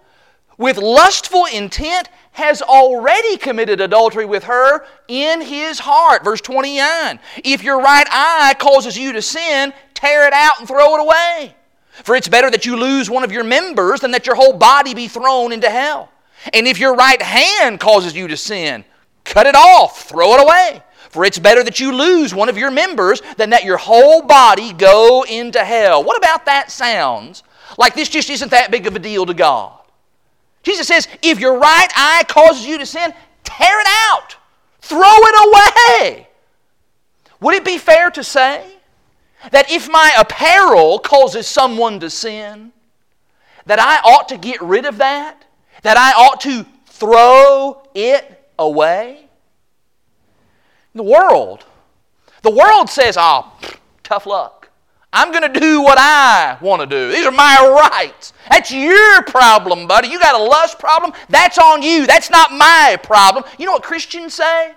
with 0.59 0.77
lustful 0.77 1.47
intent 1.47 2.09
has 2.33 2.63
already 2.63 3.37
committed 3.37 3.81
adultery 3.81 4.25
with 4.25 4.45
her 4.45 4.85
in 5.09 5.41
his 5.41 5.79
heart. 5.79 6.25
Verse 6.25 6.41
29 6.41 7.19
If 7.45 7.63
your 7.63 7.81
right 7.81 8.07
eye 8.11 8.55
causes 8.59 8.97
you 8.97 9.13
to 9.13 9.23
sin, 9.23 9.73
tear 9.95 10.27
it 10.27 10.33
out 10.33 10.59
and 10.59 10.69
throw 10.69 10.97
it 10.97 11.01
away. 11.01 11.55
For 12.05 12.17
it's 12.17 12.29
better 12.29 12.51
that 12.51 12.65
you 12.65 12.77
lose 12.77 13.11
one 13.11 13.23
of 13.23 13.33
your 13.33 13.45
members 13.45 14.01
than 14.01 14.13
that 14.13 14.27
your 14.27 14.35
whole 14.35 14.55
body 14.55 14.95
be 14.95 15.09
thrown 15.09 15.53
into 15.53 15.69
hell. 15.69 16.11
And 16.55 16.67
if 16.67 16.79
your 16.79 16.95
right 16.95 17.21
hand 17.21 17.81
causes 17.81 18.17
you 18.17 18.29
to 18.29 18.37
sin, 18.37 18.85
cut 19.25 19.47
it 19.47 19.55
off, 19.55 20.09
throw 20.09 20.35
it 20.35 20.43
away. 20.43 20.83
For 21.13 21.27
it's 21.27 21.39
better 21.39 21.63
that 21.63 21.79
you 21.79 21.95
lose 21.95 22.35
one 22.35 22.49
of 22.49 22.57
your 22.57 22.71
members 22.71 23.21
than 23.37 23.51
that 23.51 23.65
your 23.65 23.77
whole 23.77 24.23
body 24.23 24.73
go 24.73 25.25
into 25.29 25.63
hell. 25.63 26.03
What 26.03 26.17
about 26.17 26.47
that 26.47 26.71
sounds 26.71 27.43
like 27.77 27.95
this 27.95 28.09
just 28.09 28.31
isn't 28.31 28.51
that 28.51 28.71
big 28.71 28.87
of 28.87 28.97
a 28.97 28.99
deal 28.99 29.27
to 29.27 29.35
God? 29.35 29.79
Jesus 30.63 30.89
says, 30.89 31.07
if 31.23 31.39
your 31.39 31.59
right 31.59 31.89
eye 31.95 32.23
causes 32.29 32.65
you 32.65 32.79
to 32.79 32.87
sin, 32.87 33.13
tear 33.45 33.81
it 33.81 33.87
out, 34.11 34.37
throw 34.81 35.03
it 35.03 36.09
away. 36.09 36.29
Would 37.41 37.57
it 37.57 37.65
be 37.65 37.77
fair 37.77 38.11
to 38.13 38.25
say 38.25 38.65
that 39.51 39.71
if 39.71 39.91
my 39.91 40.15
apparel 40.17 40.99
causes 40.99 41.47
someone 41.47 42.01
to 42.01 42.09
sin, 42.09 42.73
that 43.67 43.79
I 43.79 43.97
ought 44.09 44.31
to 44.31 44.39
get 44.39 44.63
rid 44.63 44.87
of 44.87 44.97
that? 44.97 45.45
That 45.83 45.99
I 45.99 46.13
ought 46.13 46.41
to 46.43 46.65
throw 46.87 47.83
it 47.95 48.49
away? 48.59 49.22
The 50.95 51.03
world. 51.03 51.65
The 52.43 52.51
world 52.51 52.91
says, 52.91 53.17
oh, 53.19 53.53
tough 54.03 54.27
luck. 54.27 54.69
I'm 55.13 55.31
going 55.31 55.53
to 55.53 55.61
do 55.61 55.83
what 55.83 55.99
I 55.99 56.57
want 56.63 56.81
to 56.81 56.87
do. 56.87 57.13
These 57.13 57.27
are 57.27 57.31
my 57.31 57.91
rights. 57.93 58.33
That's 58.49 58.73
your 58.73 59.23
problem, 59.25 59.87
buddy. 59.87 60.09
You 60.09 60.19
got 60.19 60.35
a 60.35 60.43
lust 60.43 60.79
problem? 60.79 61.13
That's 61.29 61.59
on 61.59 61.83
you. 61.83 62.07
That's 62.07 62.31
not 62.31 62.51
my 62.51 62.99
problem. 63.03 63.45
You 63.59 63.67
know 63.67 63.73
what 63.73 63.83
Christians 63.83 64.35
say? 64.35 64.75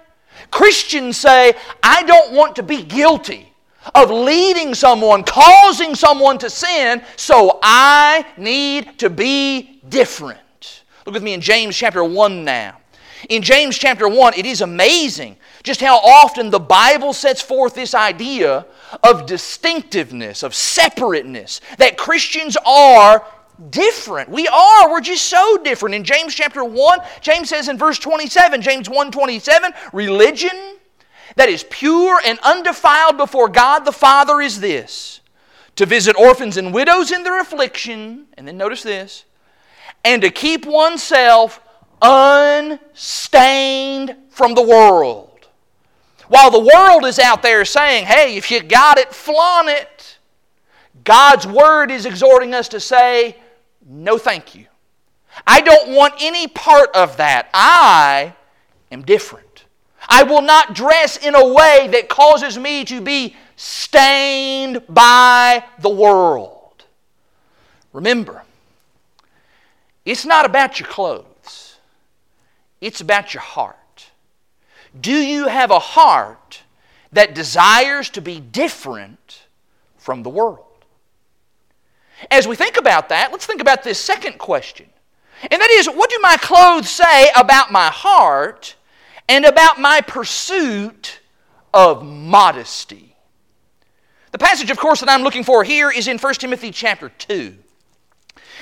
Christians 0.52 1.18
say, 1.18 1.54
I 1.82 2.04
don't 2.04 2.34
want 2.34 2.56
to 2.58 2.64
be 2.64 2.84
guilty 2.84 3.54
of 3.94 4.10
leading 4.12 4.74
someone, 4.74 5.24
causing 5.24 5.96
someone 5.96 6.38
to 6.40 6.50
sin, 6.50 7.02
so 7.16 7.60
I 7.64 8.26
need 8.38 9.00
to 9.00 9.10
be 9.10 9.80
different. 9.88 10.84
Look 11.06 11.14
with 11.14 11.24
me 11.24 11.34
in 11.34 11.42
James 11.42 11.78
chapter 11.78 12.04
1 12.04 12.44
now. 12.44 12.78
In 13.30 13.42
James 13.42 13.78
chapter 13.78 14.08
1, 14.08 14.34
it 14.36 14.46
is 14.46 14.62
amazing 14.62 15.38
just 15.66 15.82
how 15.82 15.98
often 15.98 16.52
the 16.52 16.60
Bible 16.60 17.12
sets 17.12 17.42
forth 17.42 17.74
this 17.74 17.96
idea 17.96 18.66
of 19.04 19.26
distinctiveness, 19.26 20.44
of 20.44 20.54
separateness, 20.54 21.60
that 21.80 21.98
Christians 21.98 22.56
are 22.66 23.26
different. 23.72 24.30
We 24.30 24.48
are. 24.48 24.92
We're 24.92 25.02
just 25.02 25.26
so 25.26 25.58
different. 25.58 25.96
In 25.96 26.04
James 26.04 26.36
chapter 26.36 26.64
1, 26.64 27.00
James 27.20 27.50
says 27.50 27.68
in 27.68 27.80
verse 27.80 27.98
27, 27.98 28.62
James 28.62 28.88
1 28.88 29.12
27, 29.12 29.74
religion 29.92 30.78
that 31.36 31.50
is 31.50 31.66
pure 31.70 32.22
and 32.24 32.38
undefiled 32.44 33.18
before 33.18 33.50
God 33.50 33.80
the 33.80 33.92
Father 33.92 34.40
is 34.42 34.60
this 34.60 35.20
to 35.78 35.88
visit 35.88 36.16
orphans 36.16 36.58
and 36.58 36.74
widows 36.74 37.12
in 37.12 37.24
their 37.24 37.42
affliction, 37.42 38.28
and 38.38 38.48
then 38.48 38.56
notice 38.56 38.84
this, 38.84 39.26
and 40.04 40.22
to 40.22 40.30
keep 40.30 40.66
oneself 40.66 41.60
unstained 42.02 42.76
from 44.30 44.54
the 44.54 44.62
world. 44.62 45.35
While 46.28 46.52
the 46.52 46.60
world 46.60 47.06
is 47.06 47.20
out 47.20 47.42
there 47.42 47.64
saying, 47.66 48.06
hey, 48.06 48.36
if 48.36 48.50
you 48.50 48.62
got 48.64 48.98
it, 48.98 49.14
flaunt 49.14 49.70
it, 49.70 50.18
God's 51.04 51.46
Word 51.46 51.92
is 51.92 52.06
exhorting 52.06 52.54
us 52.54 52.70
to 52.70 52.80
say, 52.80 53.38
no, 53.88 54.18
thank 54.18 54.56
you. 54.56 54.66
I 55.46 55.62
don't 55.62 55.96
want 55.96 56.16
any 56.20 56.48
part 56.48 56.90
of 56.96 57.18
that. 57.18 57.50
I 57.54 58.34
am 58.92 59.04
different. 59.04 59.66
I 60.08 60.24
will 60.24 60.42
not 60.42 60.74
dress 60.74 61.18
in 61.18 61.36
a 61.36 61.54
way 61.54 61.90
that 61.92 62.10
causes 62.10 62.58
me 62.58 62.86
to 62.86 63.02
be 63.02 63.36
stained 63.56 64.82
by 64.88 65.64
the 65.80 65.90
world. 65.90 66.86
Remember, 67.94 68.44
it's 70.04 70.26
not 70.26 70.46
about 70.46 70.80
your 70.80 70.88
clothes, 70.88 71.78
it's 72.82 73.02
about 73.02 73.34
your 73.34 73.42
heart. 73.42 73.78
Do 75.00 75.14
you 75.14 75.48
have 75.48 75.72
a 75.72 75.80
heart 75.80 76.64
that 77.12 77.36
desires 77.36 78.10
to 78.12 78.22
be 78.22 78.40
different 78.40 79.48
from 79.98 80.24
the 80.24 80.30
world? 80.30 80.66
As 82.32 82.48
we 82.48 82.56
think 82.56 82.78
about 82.78 83.10
that, 83.10 83.32
let's 83.32 83.46
think 83.46 83.62
about 83.62 83.84
this 83.84 84.00
second 84.00 84.38
question. 84.38 84.88
And 85.52 85.62
that 85.62 85.70
is, 85.72 85.88
what 85.88 86.10
do 86.10 86.20
my 86.22 86.38
clothes 86.38 86.90
say 86.90 87.30
about 87.36 87.72
my 87.72 87.88
heart 87.88 88.76
and 89.28 89.46
about 89.46 89.80
my 89.80 90.02
pursuit 90.02 91.20
of 91.74 92.06
modesty? 92.06 93.16
The 94.32 94.38
passage, 94.38 94.72
of 94.72 94.78
course, 94.78 95.02
that 95.02 95.10
I'm 95.10 95.24
looking 95.24 95.44
for 95.44 95.64
here 95.64 95.92
is 95.92 96.08
in 96.08 96.18
1 96.18 96.34
Timothy 96.36 96.72
chapter 96.72 97.10
2. 97.10 97.58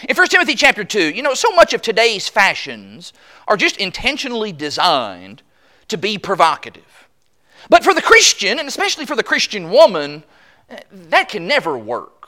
In 0.10 0.16
1 0.16 0.28
Timothy 0.28 0.56
chapter 0.56 0.84
2, 0.84 1.14
you 1.14 1.22
know, 1.22 1.34
so 1.34 1.52
much 1.52 1.74
of 1.74 1.82
today's 1.82 2.28
fashions 2.28 3.14
are 3.48 3.58
just 3.58 3.78
intentionally 3.78 4.52
designed 4.52 5.42
to 5.88 5.98
be 5.98 6.18
provocative. 6.18 7.08
But 7.70 7.84
for 7.84 7.94
the 7.94 8.02
Christian, 8.02 8.60
and 8.60 8.68
especially 8.68 9.06
for 9.06 9.16
the 9.16 9.24
Christian 9.24 9.70
woman, 9.70 10.24
eh, 10.70 10.80
that 10.92 11.30
can 11.30 11.48
never 11.48 11.78
work. 11.78 12.28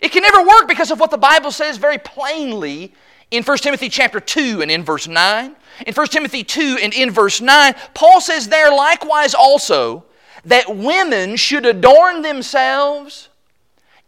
It 0.00 0.12
can 0.12 0.22
never 0.22 0.42
work 0.46 0.68
because 0.68 0.90
of 0.90 1.00
what 1.00 1.10
the 1.10 1.18
Bible 1.18 1.50
says 1.50 1.78
very 1.78 1.98
plainly 1.98 2.92
in 3.30 3.42
1 3.42 3.58
Timothy 3.58 3.88
chapter 3.88 4.20
2 4.20 4.62
and 4.62 4.70
in 4.70 4.84
verse 4.84 5.08
9. 5.08 5.56
In 5.86 5.94
1 5.94 6.06
Timothy 6.08 6.44
2 6.44 6.78
and 6.82 6.94
in 6.94 7.10
verse 7.10 7.40
9, 7.40 7.74
Paul 7.94 8.20
says 8.20 8.48
there 8.48 8.70
likewise 8.70 9.34
also 9.34 10.04
that 10.44 10.76
women 10.76 11.36
should 11.36 11.66
adorn 11.66 12.22
themselves 12.22 13.28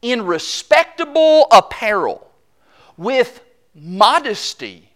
in 0.02 0.25
respectable 0.25 1.47
apparel 1.50 2.31
with 2.97 3.43
modesty 3.75 4.90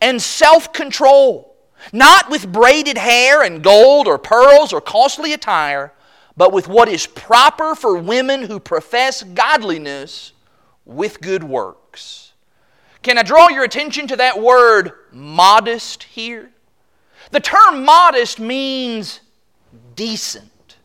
and 0.00 0.20
self 0.20 0.72
control, 0.72 1.47
not 1.92 2.30
with 2.30 2.52
braided 2.52 2.98
hair 2.98 3.42
and 3.42 3.62
gold 3.62 4.06
or 4.06 4.18
pearls 4.18 4.72
or 4.72 4.80
costly 4.80 5.32
attire 5.32 5.92
but 6.38 6.52
with 6.52 6.68
what 6.68 6.88
is 6.88 7.04
proper 7.04 7.74
for 7.74 7.98
women 7.98 8.44
who 8.44 8.60
profess 8.60 9.24
godliness 9.24 10.32
with 10.86 11.20
good 11.20 11.42
works. 11.42 12.32
Can 13.02 13.18
I 13.18 13.24
draw 13.24 13.48
your 13.48 13.64
attention 13.64 14.06
to 14.06 14.16
that 14.16 14.40
word 14.40 14.92
modest 15.10 16.04
here? 16.04 16.50
The 17.32 17.40
term 17.40 17.84
modest 17.84 18.38
means 18.38 19.20
decent. 19.96 20.76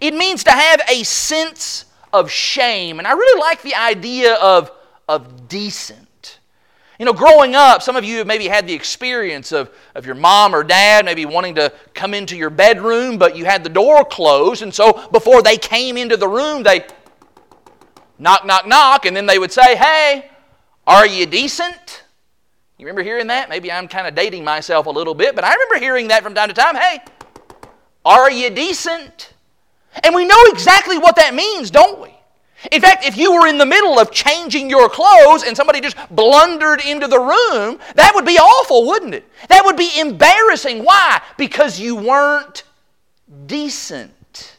It 0.00 0.14
means 0.14 0.44
to 0.44 0.52
have 0.52 0.80
a 0.88 1.02
sense 1.02 1.84
of 2.12 2.30
shame. 2.30 3.00
And 3.00 3.08
I 3.08 3.12
really 3.12 3.40
like 3.40 3.60
the 3.62 3.74
idea 3.74 4.34
of, 4.36 4.70
of 5.08 5.48
decent. 5.48 6.01
You 7.02 7.06
know, 7.06 7.12
growing 7.12 7.56
up, 7.56 7.82
some 7.82 7.96
of 7.96 8.04
you 8.04 8.18
have 8.18 8.28
maybe 8.28 8.46
had 8.46 8.68
the 8.68 8.74
experience 8.74 9.50
of, 9.50 9.72
of 9.96 10.06
your 10.06 10.14
mom 10.14 10.54
or 10.54 10.62
dad 10.62 11.04
maybe 11.04 11.26
wanting 11.26 11.56
to 11.56 11.72
come 11.94 12.14
into 12.14 12.36
your 12.36 12.48
bedroom, 12.48 13.18
but 13.18 13.34
you 13.34 13.44
had 13.44 13.64
the 13.64 13.68
door 13.68 14.04
closed, 14.04 14.62
and 14.62 14.72
so 14.72 15.08
before 15.08 15.42
they 15.42 15.56
came 15.56 15.96
into 15.96 16.16
the 16.16 16.28
room, 16.28 16.62
they 16.62 16.86
knock, 18.20 18.46
knock, 18.46 18.68
knock, 18.68 19.04
and 19.04 19.16
then 19.16 19.26
they 19.26 19.40
would 19.40 19.50
say, 19.50 19.74
Hey, 19.74 20.30
are 20.86 21.04
you 21.04 21.26
decent? 21.26 22.04
You 22.78 22.86
remember 22.86 23.02
hearing 23.02 23.26
that? 23.26 23.48
Maybe 23.48 23.72
I'm 23.72 23.88
kind 23.88 24.06
of 24.06 24.14
dating 24.14 24.44
myself 24.44 24.86
a 24.86 24.90
little 24.90 25.14
bit, 25.14 25.34
but 25.34 25.42
I 25.42 25.52
remember 25.54 25.80
hearing 25.80 26.06
that 26.06 26.22
from 26.22 26.36
time 26.36 26.50
to 26.50 26.54
time. 26.54 26.76
Hey, 26.76 27.00
are 28.04 28.30
you 28.30 28.48
decent? 28.48 29.34
And 30.04 30.14
we 30.14 30.24
know 30.24 30.40
exactly 30.52 30.98
what 30.98 31.16
that 31.16 31.34
means, 31.34 31.72
don't 31.72 32.00
we? 32.00 32.11
In 32.70 32.80
fact, 32.80 33.04
if 33.04 33.16
you 33.16 33.32
were 33.32 33.48
in 33.48 33.58
the 33.58 33.66
middle 33.66 33.98
of 33.98 34.12
changing 34.12 34.70
your 34.70 34.88
clothes 34.88 35.42
and 35.42 35.56
somebody 35.56 35.80
just 35.80 35.96
blundered 36.10 36.80
into 36.84 37.08
the 37.08 37.18
room, 37.18 37.80
that 37.96 38.12
would 38.14 38.24
be 38.24 38.38
awful, 38.38 38.86
wouldn't 38.86 39.14
it? 39.14 39.28
That 39.48 39.64
would 39.64 39.76
be 39.76 39.90
embarrassing. 39.98 40.84
Why? 40.84 41.20
Because 41.36 41.80
you 41.80 41.96
weren't 41.96 42.62
decent. 43.46 44.58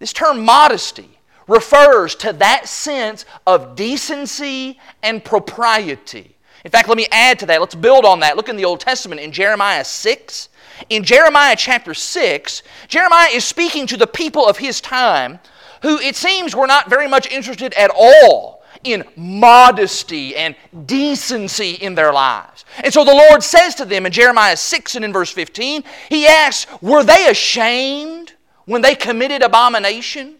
This 0.00 0.12
term 0.12 0.44
modesty 0.44 1.18
refers 1.46 2.16
to 2.16 2.32
that 2.34 2.68
sense 2.68 3.24
of 3.46 3.76
decency 3.76 4.80
and 5.02 5.24
propriety. 5.24 6.34
In 6.64 6.70
fact, 6.70 6.88
let 6.88 6.96
me 6.96 7.06
add 7.12 7.38
to 7.40 7.46
that. 7.46 7.60
Let's 7.60 7.74
build 7.74 8.04
on 8.04 8.20
that. 8.20 8.36
Look 8.36 8.48
in 8.48 8.56
the 8.56 8.64
Old 8.64 8.80
Testament 8.80 9.20
in 9.20 9.32
Jeremiah 9.32 9.84
6. 9.84 10.48
In 10.88 11.04
Jeremiah 11.04 11.54
chapter 11.56 11.94
6, 11.94 12.62
Jeremiah 12.88 13.30
is 13.32 13.44
speaking 13.44 13.86
to 13.88 13.96
the 13.96 14.06
people 14.06 14.46
of 14.46 14.58
his 14.58 14.80
time 14.80 15.38
who 15.82 15.98
it 15.98 16.16
seems 16.16 16.54
were 16.54 16.66
not 16.66 16.88
very 16.88 17.08
much 17.08 17.30
interested 17.30 17.74
at 17.74 17.90
all 17.94 18.62
in 18.84 19.04
modesty 19.16 20.34
and 20.34 20.56
decency 20.86 21.72
in 21.72 21.94
their 21.94 22.12
lives. 22.12 22.64
And 22.82 22.92
so 22.92 23.04
the 23.04 23.14
Lord 23.14 23.42
says 23.42 23.74
to 23.76 23.84
them 23.84 24.06
in 24.06 24.12
Jeremiah 24.12 24.56
6 24.56 24.96
and 24.96 25.04
in 25.04 25.12
verse 25.12 25.30
15, 25.30 25.84
He 26.08 26.26
asks, 26.26 26.70
Were 26.80 27.04
they 27.04 27.28
ashamed 27.28 28.32
when 28.64 28.82
they 28.82 28.94
committed 28.94 29.42
abomination? 29.42 30.36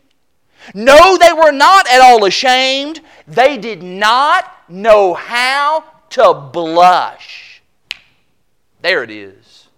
No, 0.75 1.19
they 1.19 1.33
were 1.33 1.53
not 1.53 1.89
at 1.89 2.01
all 2.01 2.25
ashamed. 2.25 3.01
They 3.27 3.59
did 3.59 3.83
not 3.83 4.51
know 4.69 5.15
how 5.15 5.85
to 6.11 6.35
blush. 6.53 7.63
There 8.81 9.03
it 9.03 9.11
is. 9.11 9.69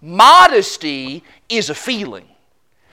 Modesty 0.00 1.24
is 1.48 1.70
a 1.70 1.74
feeling. 1.74 2.28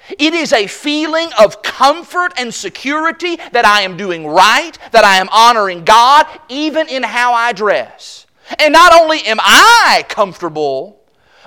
It 0.10 0.34
is 0.34 0.54
a 0.54 0.68
feeling 0.68 1.30
of 1.40 1.62
comfort 1.62 2.34
and 2.38 2.54
security 2.54 3.38
that 3.52 3.66
I 3.66 3.82
am 3.82 3.98
doing 3.98 4.28
right, 4.28 4.78
that 4.92 5.04
I 5.04 5.18
am 5.18 5.30
honoring 5.32 5.84
God, 5.84 6.28
even 6.50 6.88
in 6.88 7.04
how 7.04 7.34
I 7.34 7.54
dress. 7.54 8.28
And 8.60 8.74
not 8.74 8.94
only 8.94 9.22
am 9.24 9.40
I 9.42 10.06
comfortable, 10.08 11.02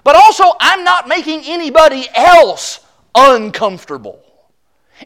but 0.04 0.16
also 0.16 0.44
I'm 0.60 0.84
not 0.84 1.08
making 1.08 1.42
anybody 1.44 2.06
else 2.14 2.80
uncomfortable. 3.14 4.20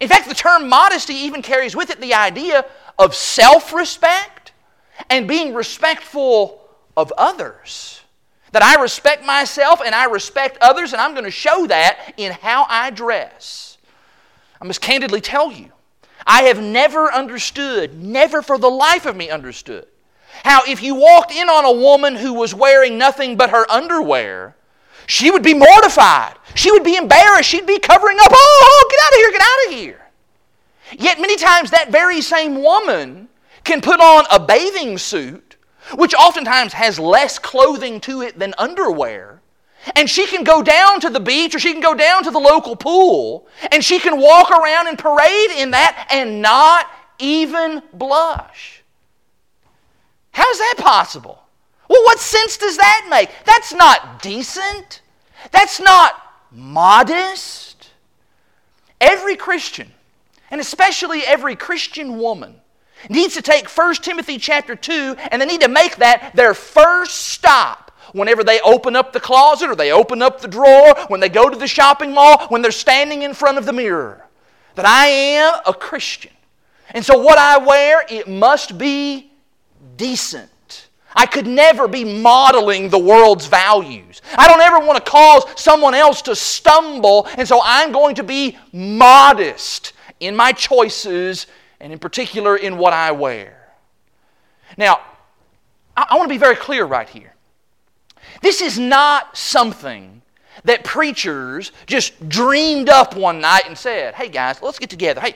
In 0.01 0.09
fact, 0.09 0.29
the 0.29 0.35
term 0.35 0.69
modesty 0.69 1.15
even 1.15 1.43
carries 1.43 1.77
with 1.77 1.91
it 1.91 2.01
the 2.01 2.15
idea 2.15 2.65
of 2.99 3.15
self 3.15 3.73
respect 3.73 4.53
and 5.11 5.29
being 5.29 5.55
respectful 5.55 6.62
of 6.97 7.12
others. 7.19 8.02
That 8.53 8.62
I 8.62 8.81
respect 8.81 9.25
myself 9.25 9.81
and 9.85 9.95
I 9.95 10.05
respect 10.05 10.59
others, 10.61 10.93
and 10.93 11.01
I'm 11.01 11.12
going 11.12 11.25
to 11.25 11.31
show 11.31 11.67
that 11.67 12.15
in 12.17 12.33
how 12.33 12.67
I 12.69 12.91
dress. 12.91 13.79
I 14.61 14.65
must 14.65 14.81
candidly 14.81 15.21
tell 15.21 15.51
you, 15.51 15.73
I 16.27 16.43
have 16.45 16.62
never 16.62 17.12
understood, 17.12 18.01
never 18.01 18.43
for 18.43 18.59
the 18.59 18.71
life 18.71 19.07
of 19.07 19.17
me 19.17 19.31
understood, 19.31 19.87
how 20.45 20.62
if 20.67 20.83
you 20.83 20.95
walked 20.95 21.33
in 21.33 21.49
on 21.49 21.65
a 21.65 21.73
woman 21.73 22.15
who 22.15 22.35
was 22.35 22.55
wearing 22.55 22.97
nothing 22.97 23.37
but 23.37 23.51
her 23.51 23.69
underwear, 23.71 24.55
she 25.07 25.31
would 25.31 25.43
be 25.43 25.55
mortified. 25.55 26.35
She 26.55 26.71
would 26.71 26.85
be 26.85 26.97
embarrassed. 26.97 27.49
She'd 27.49 27.67
be 27.67 27.79
covering 27.79 28.19
up. 28.19 28.29
Oh, 28.31 28.35
oh, 28.35 28.69
oh 28.73 28.88
get 28.91 29.01
out 29.05 29.12
of 29.12 29.17
here, 29.17 29.33
get 29.33 29.43
out 29.43 29.67
of 29.67 29.79
here. 29.79 30.03
Yet 31.05 31.21
many 31.21 31.37
times 31.37 31.71
that 31.71 31.91
very 31.91 32.21
same 32.21 32.62
woman 32.62 33.29
can 33.65 33.81
put 33.81 34.01
on 34.01 34.25
a 34.31 34.38
bathing 34.38 34.99
suit 34.99 35.52
which 35.94 36.14
oftentimes 36.14 36.72
has 36.72 36.98
less 36.98 37.38
clothing 37.38 38.00
to 38.00 38.22
it 38.22 38.38
than 38.38 38.55
underwear. 38.59 39.40
And 39.96 40.09
she 40.09 40.26
can 40.26 40.44
go 40.44 40.62
down 40.62 41.00
to 41.00 41.11
the 41.11 41.20
beach 41.20 41.55
or 41.55 41.59
she 41.59 41.72
can 41.72 41.81
go 41.81 41.94
down 41.94 42.22
to 42.24 42.31
the 42.31 42.38
local 42.38 42.76
pool 42.76 43.48
and 43.72 43.85
she 43.85 43.98
can 43.98 44.20
walk 44.20 44.50
around 44.50 44.87
and 44.87 44.98
parade 44.98 45.50
in 45.59 45.72
that 45.72 46.09
and 46.11 46.40
not 46.40 46.87
even 47.18 47.83
blush. 47.92 48.83
How 50.31 50.48
is 50.50 50.59
that 50.59 50.76
possible? 50.78 51.42
Well, 51.88 52.02
what 52.05 52.20
sense 52.20 52.57
does 52.57 52.76
that 52.76 53.07
make? 53.11 53.31
That's 53.44 53.74
not 53.74 54.22
decent. 54.22 55.02
That's 55.50 55.81
not 55.81 56.14
modest. 56.50 57.90
Every 59.00 59.37
Christian, 59.37 59.92
and 60.50 60.61
especially 60.61 61.22
every 61.22 61.57
Christian 61.57 62.18
woman, 62.18 62.62
needs 63.09 63.35
to 63.35 63.43
take 63.43 63.69
1 63.69 63.95
Timothy 63.97 64.38
chapter 64.38 64.75
2 64.75 65.17
and 65.31 65.41
they 65.41 65.47
need 65.47 65.61
to 65.61 65.69
make 65.69 65.97
that 65.97 66.33
their 66.35 66.55
first 66.55 67.29
stop 67.29 67.93
whenever 68.12 68.45
they 68.45 68.61
open 68.61 68.97
up 68.97 69.12
the 69.12 69.21
closet 69.21 69.71
or 69.71 69.77
they 69.77 69.93
open 69.93 70.23
up 70.23 70.41
the 70.41 70.49
drawer, 70.49 70.95
when 71.09 71.21
they 71.21 71.29
go 71.29 71.49
to 71.49 71.57
the 71.57 71.67
shopping 71.67 72.12
mall, 72.12 72.47
when 72.49 72.62
they're 72.62 72.71
standing 72.71 73.23
in 73.23 73.35
front 73.35 73.59
of 73.59 73.67
the 73.67 73.73
mirror. 73.73 74.27
That 74.75 74.87
I 74.87 75.07
am 75.07 75.61
a 75.67 75.75
Christian. 75.75 76.33
And 76.91 77.05
so 77.05 77.19
what 77.19 77.38
I 77.38 77.59
wear, 77.59 78.05
it 78.09 78.29
must 78.29 78.79
be 78.79 79.33
decent. 79.97 80.88
I 81.15 81.27
could 81.27 81.47
never 81.47 81.88
be 81.88 82.05
modeling 82.05 82.88
the 82.88 82.99
world's 82.99 83.47
values. 83.47 84.23
I 84.37 84.49
don't 84.49 84.61
ever 84.61 84.79
want 84.79 85.05
to 85.05 85.11
cause 85.11 85.45
someone 85.61 85.95
else 85.95 86.23
to 86.23 86.35
stumble, 86.35 87.27
and 87.37 87.47
so 87.47 87.61
I'm 87.62 87.93
going 87.93 88.15
to 88.17 88.23
be 88.23 88.57
modest 88.73 89.93
in 90.21 90.35
my 90.35 90.53
choices 90.53 91.47
and 91.83 91.92
in 91.92 91.99
particular 91.99 92.57
in 92.57 92.79
what 92.79 92.95
I 92.95 93.11
wear. 93.12 93.68
Now, 94.79 95.01
I, 95.97 96.07
I 96.11 96.16
want 96.16 96.29
to 96.29 96.35
be 96.35 96.38
very 96.38 96.57
clear 96.57 96.87
right 96.87 97.09
here. 97.09 97.35
This 98.40 98.62
is 98.62 98.79
not 98.79 99.37
something 99.37 100.23
that 100.64 100.85
preachers 100.85 101.73
just 101.87 102.29
dreamed 102.29 102.88
up 102.88 103.16
one 103.16 103.40
night 103.40 103.64
and 103.66 103.77
said, 103.77 104.14
hey 104.14 104.29
guys, 104.29 104.62
let's 104.62 104.79
get 104.79 104.90
together. 104.90 105.21
Hey, 105.21 105.35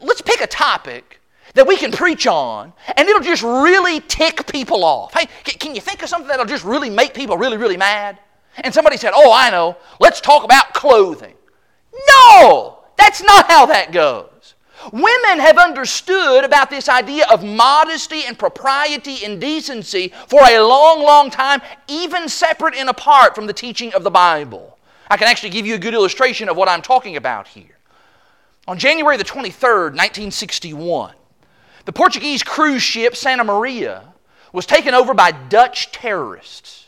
let's 0.00 0.20
pick 0.20 0.40
a 0.40 0.46
topic 0.48 1.20
that 1.54 1.66
we 1.66 1.76
can 1.76 1.92
preach 1.92 2.26
on 2.26 2.72
and 2.96 3.08
it'll 3.08 3.22
just 3.22 3.42
really 3.42 4.00
tick 4.00 4.46
people 4.48 4.84
off. 4.84 5.14
Hey, 5.14 5.26
can 5.44 5.74
you 5.74 5.80
think 5.80 6.02
of 6.02 6.08
something 6.08 6.28
that'll 6.28 6.44
just 6.44 6.64
really 6.64 6.90
make 6.90 7.14
people 7.14 7.38
really, 7.38 7.56
really 7.56 7.76
mad? 7.76 8.18
And 8.56 8.74
somebody 8.74 8.96
said, 8.96 9.12
oh, 9.14 9.32
I 9.32 9.50
know, 9.50 9.76
let's 10.00 10.20
talk 10.20 10.42
about 10.42 10.74
clothing. 10.74 11.34
No, 12.08 12.80
that's 12.98 13.22
not 13.22 13.46
how 13.46 13.66
that 13.66 13.92
goes. 13.92 14.30
Women 14.92 15.40
have 15.40 15.58
understood 15.58 16.44
about 16.44 16.70
this 16.70 16.88
idea 16.88 17.26
of 17.32 17.44
modesty 17.44 18.24
and 18.24 18.38
propriety 18.38 19.24
and 19.24 19.40
decency 19.40 20.12
for 20.28 20.40
a 20.42 20.60
long, 20.60 21.02
long 21.02 21.30
time, 21.30 21.60
even 21.88 22.28
separate 22.28 22.74
and 22.74 22.88
apart 22.88 23.34
from 23.34 23.46
the 23.46 23.52
teaching 23.52 23.92
of 23.94 24.04
the 24.04 24.10
Bible. 24.10 24.78
I 25.10 25.16
can 25.16 25.28
actually 25.28 25.50
give 25.50 25.66
you 25.66 25.74
a 25.74 25.78
good 25.78 25.94
illustration 25.94 26.48
of 26.48 26.56
what 26.56 26.68
I'm 26.68 26.82
talking 26.82 27.16
about 27.16 27.48
here. 27.48 27.78
On 28.68 28.78
January 28.78 29.16
the 29.16 29.24
23rd, 29.24 29.92
1961, 29.94 31.14
the 31.84 31.92
Portuguese 31.92 32.42
cruise 32.42 32.82
ship 32.82 33.14
Santa 33.14 33.44
Maria 33.44 34.12
was 34.52 34.66
taken 34.66 34.94
over 34.94 35.14
by 35.14 35.30
Dutch 35.30 35.92
terrorists. 35.92 36.85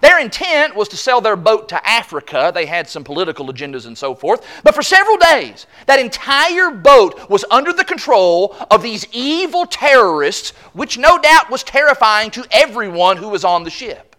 Their 0.00 0.20
intent 0.20 0.76
was 0.76 0.88
to 0.88 0.96
sell 0.96 1.20
their 1.20 1.36
boat 1.36 1.68
to 1.70 1.88
Africa. 1.88 2.52
They 2.54 2.66
had 2.66 2.88
some 2.88 3.02
political 3.02 3.46
agendas 3.46 3.86
and 3.86 3.98
so 3.98 4.14
forth. 4.14 4.46
But 4.62 4.74
for 4.74 4.82
several 4.82 5.16
days, 5.16 5.66
that 5.86 5.98
entire 5.98 6.70
boat 6.70 7.28
was 7.28 7.44
under 7.50 7.72
the 7.72 7.84
control 7.84 8.56
of 8.70 8.82
these 8.82 9.06
evil 9.12 9.66
terrorists, 9.66 10.50
which 10.72 10.96
no 10.96 11.18
doubt 11.18 11.50
was 11.50 11.64
terrifying 11.64 12.30
to 12.32 12.46
everyone 12.52 13.16
who 13.16 13.28
was 13.28 13.44
on 13.44 13.64
the 13.64 13.70
ship. 13.70 14.16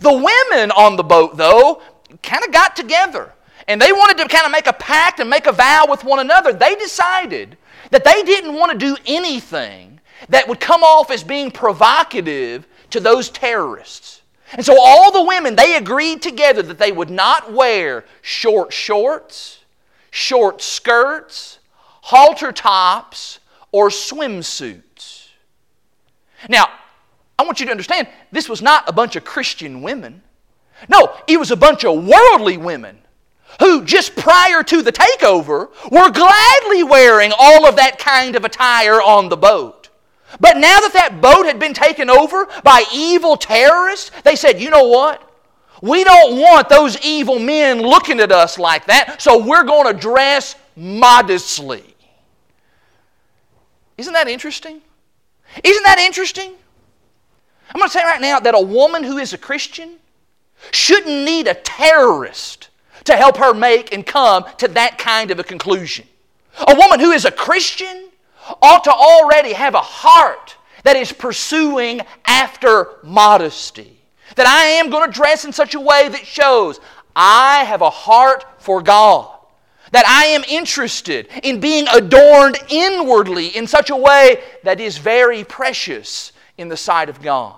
The 0.00 0.12
women 0.12 0.70
on 0.70 0.96
the 0.96 1.02
boat, 1.02 1.36
though, 1.36 1.82
kind 2.22 2.44
of 2.44 2.52
got 2.52 2.76
together 2.76 3.32
and 3.68 3.80
they 3.80 3.92
wanted 3.92 4.16
to 4.16 4.28
kind 4.28 4.46
of 4.46 4.50
make 4.50 4.66
a 4.66 4.72
pact 4.72 5.20
and 5.20 5.28
make 5.28 5.46
a 5.46 5.52
vow 5.52 5.86
with 5.88 6.02
one 6.02 6.18
another. 6.18 6.52
They 6.52 6.74
decided 6.74 7.56
that 7.90 8.02
they 8.02 8.22
didn't 8.22 8.54
want 8.54 8.72
to 8.72 8.78
do 8.78 8.96
anything 9.06 10.00
that 10.30 10.48
would 10.48 10.58
come 10.58 10.82
off 10.82 11.10
as 11.10 11.22
being 11.22 11.50
provocative 11.50 12.66
to 12.90 12.98
those 12.98 13.28
terrorists. 13.28 14.17
And 14.52 14.64
so 14.64 14.76
all 14.80 15.12
the 15.12 15.22
women, 15.22 15.56
they 15.56 15.76
agreed 15.76 16.22
together 16.22 16.62
that 16.62 16.78
they 16.78 16.92
would 16.92 17.10
not 17.10 17.52
wear 17.52 18.04
short 18.22 18.72
shorts, 18.72 19.64
short 20.10 20.62
skirts, 20.62 21.58
halter 22.02 22.52
tops, 22.52 23.40
or 23.72 23.88
swimsuits. 23.88 25.28
Now, 26.48 26.68
I 27.38 27.44
want 27.44 27.60
you 27.60 27.66
to 27.66 27.72
understand, 27.72 28.08
this 28.32 28.48
was 28.48 28.62
not 28.62 28.88
a 28.88 28.92
bunch 28.92 29.16
of 29.16 29.24
Christian 29.24 29.82
women. 29.82 30.22
No, 30.88 31.14
it 31.26 31.38
was 31.38 31.50
a 31.50 31.56
bunch 31.56 31.84
of 31.84 32.06
worldly 32.06 32.56
women 32.56 32.98
who 33.60 33.84
just 33.84 34.16
prior 34.16 34.62
to 34.62 34.82
the 34.82 34.92
takeover 34.92 35.68
were 35.90 36.10
gladly 36.10 36.82
wearing 36.84 37.32
all 37.38 37.66
of 37.66 37.76
that 37.76 37.98
kind 37.98 38.36
of 38.36 38.44
attire 38.44 39.02
on 39.02 39.28
the 39.28 39.36
boat. 39.36 39.77
But 40.40 40.56
now 40.56 40.80
that 40.80 40.92
that 40.92 41.20
boat 41.20 41.46
had 41.46 41.58
been 41.58 41.74
taken 41.74 42.10
over 42.10 42.46
by 42.62 42.84
evil 42.92 43.36
terrorists, 43.36 44.10
they 44.24 44.36
said, 44.36 44.60
you 44.60 44.70
know 44.70 44.84
what? 44.84 45.24
We 45.80 46.04
don't 46.04 46.38
want 46.38 46.68
those 46.68 47.00
evil 47.04 47.38
men 47.38 47.80
looking 47.80 48.20
at 48.20 48.32
us 48.32 48.58
like 48.58 48.86
that, 48.86 49.22
so 49.22 49.42
we're 49.44 49.64
going 49.64 49.92
to 49.92 49.98
dress 49.98 50.56
modestly. 50.76 51.84
Isn't 53.96 54.12
that 54.12 54.28
interesting? 54.28 54.80
Isn't 55.62 55.82
that 55.84 55.98
interesting? 55.98 56.52
I'm 57.70 57.78
going 57.78 57.88
to 57.88 57.92
say 57.92 58.04
right 58.04 58.20
now 58.20 58.40
that 58.40 58.54
a 58.54 58.60
woman 58.60 59.02
who 59.02 59.18
is 59.18 59.32
a 59.32 59.38
Christian 59.38 59.96
shouldn't 60.72 61.24
need 61.24 61.46
a 61.46 61.54
terrorist 61.54 62.68
to 63.04 63.16
help 63.16 63.36
her 63.36 63.54
make 63.54 63.92
and 63.92 64.04
come 64.04 64.44
to 64.58 64.68
that 64.68 64.98
kind 64.98 65.30
of 65.30 65.38
a 65.38 65.44
conclusion. 65.44 66.06
A 66.66 66.74
woman 66.74 67.00
who 67.00 67.12
is 67.12 67.24
a 67.24 67.30
Christian 67.30 68.07
ought 68.62 68.84
to 68.84 68.92
already 68.92 69.52
have 69.52 69.74
a 69.74 69.80
heart 69.80 70.56
that 70.84 70.96
is 70.96 71.12
pursuing 71.12 72.00
after 72.26 72.88
modesty. 73.02 74.00
That 74.36 74.46
I 74.46 74.64
am 74.64 74.90
going 74.90 75.10
to 75.10 75.14
dress 75.14 75.44
in 75.44 75.52
such 75.52 75.74
a 75.74 75.80
way 75.80 76.08
that 76.08 76.26
shows 76.26 76.80
I 77.16 77.64
have 77.64 77.82
a 77.82 77.90
heart 77.90 78.44
for 78.58 78.82
God. 78.82 79.34
That 79.92 80.06
I 80.06 80.26
am 80.26 80.44
interested 80.48 81.28
in 81.42 81.60
being 81.60 81.86
adorned 81.88 82.58
inwardly 82.68 83.48
in 83.48 83.66
such 83.66 83.90
a 83.90 83.96
way 83.96 84.42
that 84.62 84.80
is 84.80 84.98
very 84.98 85.44
precious 85.44 86.32
in 86.58 86.68
the 86.68 86.76
sight 86.76 87.08
of 87.08 87.22
God. 87.22 87.56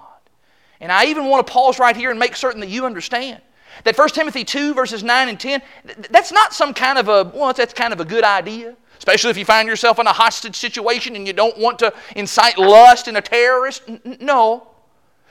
And 0.81 0.91
I 0.91 1.07
even 1.07 1.27
want 1.27 1.47
to 1.47 1.53
pause 1.53 1.79
right 1.79 1.97
here 1.97 2.11
and 2.11 2.19
make 2.19 2.37
certain 2.37 2.61
that 2.61 2.69
you 2.69 2.87
understand 2.87 3.41
that 3.85 3.97
1 3.97 4.09
Timothy 4.11 4.45
2, 4.45 4.75
verses 4.75 5.03
9 5.03 5.29
and 5.29 5.39
10, 5.39 5.63
that's 6.11 6.33
not 6.33 6.53
some 6.53 6.75
kind 6.75 6.99
of 6.99 7.09
a, 7.09 7.31
well, 7.35 7.53
that's 7.53 7.75
kind 7.75 7.93
of 7.93 8.01
a 8.01 8.05
good 8.05 8.25
idea. 8.25 8.77
Especially 9.01 9.31
if 9.31 9.39
you 9.39 9.47
find 9.47 9.67
yourself 9.67 9.99
in 9.99 10.07
a 10.07 10.13
hostage 10.13 10.57
situation 10.57 11.17
and 11.17 11.27
you 11.27 11.33
don't 11.33 11.57
want 11.57 11.79
to 11.79 11.91
incite 12.17 12.59
lust 12.59 13.09
in 13.09 13.17
a 13.17 13.23
terrorist. 13.23 13.83
No. 14.21 14.69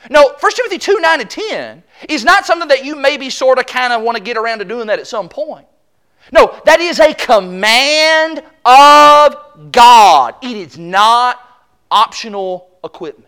No, 0.10 0.34
1 0.39 0.51
Timothy 0.55 0.79
2, 0.79 0.99
9 0.99 1.21
and 1.21 1.29
10 1.29 1.84
is 2.10 2.25
not 2.25 2.47
something 2.47 2.67
that 2.69 2.84
you 2.84 2.95
maybe 2.95 3.29
sort 3.29 3.60
of 3.60 3.67
kind 3.67 3.93
of 3.93 4.01
want 4.01 4.17
to 4.17 4.23
get 4.23 4.38
around 4.38 4.58
to 4.58 4.65
doing 4.65 4.88
that 4.88 4.97
at 4.97 5.05
some 5.05 5.29
point. 5.29 5.67
No, 6.32 6.60
that 6.65 6.79
is 6.79 6.99
a 6.99 7.13
command 7.13 8.41
of 8.65 9.71
God. 9.71 10.34
It 10.41 10.58
is 10.58 10.79
not 10.79 11.39
optional 11.91 12.71
equipment. 12.84 13.27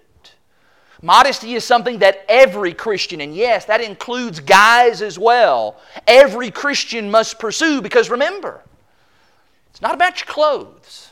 Modesty 1.04 1.54
is 1.54 1.64
something 1.64 2.00
that 2.00 2.26
every 2.28 2.74
Christian, 2.74 3.22
and 3.22 3.36
yes, 3.36 3.66
that 3.66 3.80
includes 3.80 4.40
guys 4.40 5.04
as 5.04 5.20
well, 5.20 5.80
every 6.08 6.50
Christian 6.50 7.12
must 7.12 7.38
pursue 7.38 7.80
because 7.80 8.10
remember, 8.10 8.64
it's 9.82 9.88
not 9.88 9.96
about 9.96 10.20
your 10.20 10.28
clothes, 10.28 11.10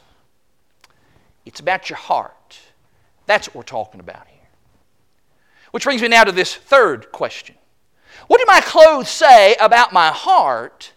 it's 1.44 1.60
about 1.60 1.90
your 1.90 1.98
heart. 1.98 2.60
That's 3.26 3.48
what 3.48 3.56
we're 3.56 3.64
talking 3.64 4.00
about 4.00 4.28
here. 4.28 4.48
Which 5.72 5.86
brings 5.86 6.04
me 6.04 6.08
now 6.08 6.24
to 6.24 6.32
this 6.32 6.54
third 6.54 7.12
question 7.12 7.56
What 8.28 8.38
do 8.38 8.46
my 8.48 8.62
clothes 8.62 9.10
say 9.10 9.56
about 9.60 9.92
my 9.92 10.10
heart 10.10 10.94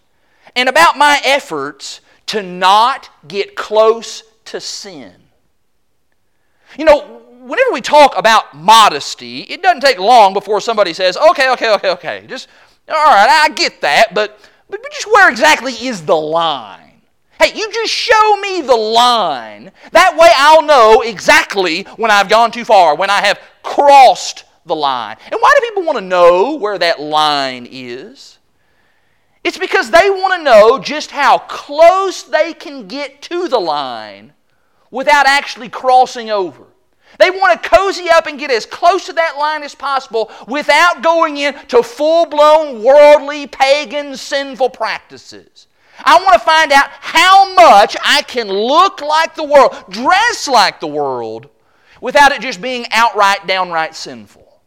and 0.55 0.69
about 0.69 0.99
my 0.99 1.19
efforts 1.25 2.01
to 2.27 2.43
not 2.43 3.09
get 3.27 3.55
close 3.55 4.21
to 4.45 4.59
sin? 4.59 5.15
You 6.77 6.85
know, 6.85 7.23
whenever 7.39 7.71
we 7.71 7.81
talk 7.81 8.15
about 8.15 8.55
modesty, 8.55 9.39
it 9.41 9.63
doesn't 9.63 9.81
take 9.81 9.97
long 9.97 10.33
before 10.33 10.61
somebody 10.61 10.93
says, 10.93 11.17
okay, 11.17 11.49
okay, 11.53 11.73
okay, 11.73 11.89
okay, 11.89 12.25
just, 12.27 12.49
all 12.87 12.93
right, 12.93 13.27
I 13.27 13.49
get 13.49 13.81
that, 13.81 14.13
but, 14.13 14.39
but 14.69 14.79
just 14.91 15.07
where 15.07 15.27
exactly 15.31 15.73
is 15.73 16.05
the 16.05 16.15
line? 16.15 16.82
Hey, 17.43 17.59
you 17.59 17.69
just 17.73 17.91
show 17.91 18.37
me 18.37 18.61
the 18.61 18.73
line. 18.73 19.73
That 19.91 20.15
way 20.15 20.29
I'll 20.33 20.61
know 20.61 21.01
exactly 21.01 21.83
when 21.97 22.09
I've 22.09 22.29
gone 22.29 22.51
too 22.51 22.63
far, 22.63 22.95
when 22.95 23.09
I 23.09 23.19
have 23.19 23.37
crossed 23.63 24.45
the 24.65 24.77
line. 24.77 25.17
And 25.29 25.41
why 25.41 25.53
do 25.53 25.67
people 25.67 25.83
want 25.83 25.97
to 25.97 26.05
know 26.05 26.55
where 26.55 26.77
that 26.77 27.01
line 27.01 27.67
is? 27.69 28.37
It's 29.43 29.57
because 29.57 29.91
they 29.91 30.09
want 30.09 30.35
to 30.35 30.43
know 30.43 30.79
just 30.79 31.11
how 31.11 31.37
close 31.37 32.23
they 32.23 32.53
can 32.53 32.87
get 32.87 33.21
to 33.23 33.49
the 33.49 33.59
line 33.59 34.31
without 34.89 35.25
actually 35.25 35.67
crossing 35.67 36.29
over. 36.29 36.63
They 37.19 37.29
want 37.29 37.61
to 37.61 37.69
cozy 37.69 38.09
up 38.09 38.25
and 38.25 38.39
get 38.39 38.51
as 38.51 38.65
close 38.65 39.07
to 39.07 39.13
that 39.13 39.35
line 39.37 39.63
as 39.63 39.75
possible 39.75 40.31
without 40.47 41.03
going 41.03 41.35
into 41.35 41.83
full 41.83 42.25
blown 42.25 42.81
worldly, 42.81 43.47
pagan, 43.47 44.15
sinful 44.15 44.69
practices. 44.69 45.67
I 45.99 46.17
want 46.21 46.33
to 46.33 46.39
find 46.39 46.71
out 46.71 46.89
how 46.89 47.53
much 47.53 47.95
I 48.03 48.21
can 48.23 48.47
look 48.47 49.01
like 49.01 49.35
the 49.35 49.43
world, 49.43 49.75
dress 49.89 50.47
like 50.47 50.79
the 50.79 50.87
world, 50.87 51.49
without 52.01 52.31
it 52.31 52.41
just 52.41 52.61
being 52.61 52.85
outright, 52.91 53.47
downright 53.47 53.95
sinful. 53.95 54.61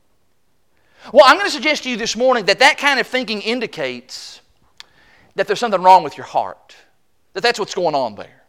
Well, 1.12 1.24
I'm 1.26 1.36
going 1.36 1.46
to 1.46 1.52
suggest 1.52 1.84
to 1.84 1.90
you 1.90 1.96
this 1.96 2.16
morning 2.16 2.46
that 2.46 2.58
that 2.60 2.78
kind 2.78 2.98
of 2.98 3.06
thinking 3.06 3.40
indicates 3.42 4.40
that 5.34 5.46
there's 5.46 5.60
something 5.60 5.82
wrong 5.82 6.02
with 6.02 6.16
your 6.16 6.26
heart, 6.26 6.76
that 7.34 7.42
that's 7.42 7.58
what's 7.58 7.74
going 7.74 7.94
on 7.94 8.14
there. 8.14 8.42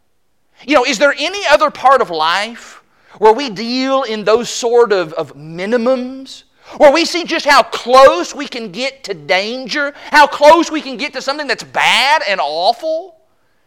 You 0.66 0.74
know, 0.74 0.84
is 0.84 0.98
there 0.98 1.14
any 1.16 1.46
other 1.46 1.70
part 1.70 2.00
of 2.00 2.10
life 2.10 2.82
where 3.18 3.32
we 3.32 3.50
deal 3.50 4.02
in 4.02 4.24
those 4.24 4.50
sort 4.50 4.92
of, 4.92 5.12
of 5.12 5.36
minimums, 5.36 6.44
where 6.76 6.92
we 6.92 7.04
see 7.04 7.24
just 7.24 7.46
how 7.46 7.62
close 7.62 8.34
we 8.34 8.46
can 8.46 8.70
get 8.70 9.04
to 9.04 9.14
danger, 9.14 9.94
how 10.10 10.26
close 10.26 10.70
we 10.70 10.80
can 10.80 10.96
get 10.96 11.12
to 11.14 11.22
something 11.22 11.46
that's 11.46 11.64
bad 11.64 12.22
and 12.28 12.40
awful. 12.40 13.16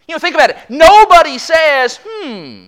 You 0.08 0.16
know, 0.16 0.20
think 0.20 0.36
about 0.36 0.52
it. 0.52 0.58
Nobody 0.70 1.38
says, 1.38 2.00
hmm, 2.04 2.68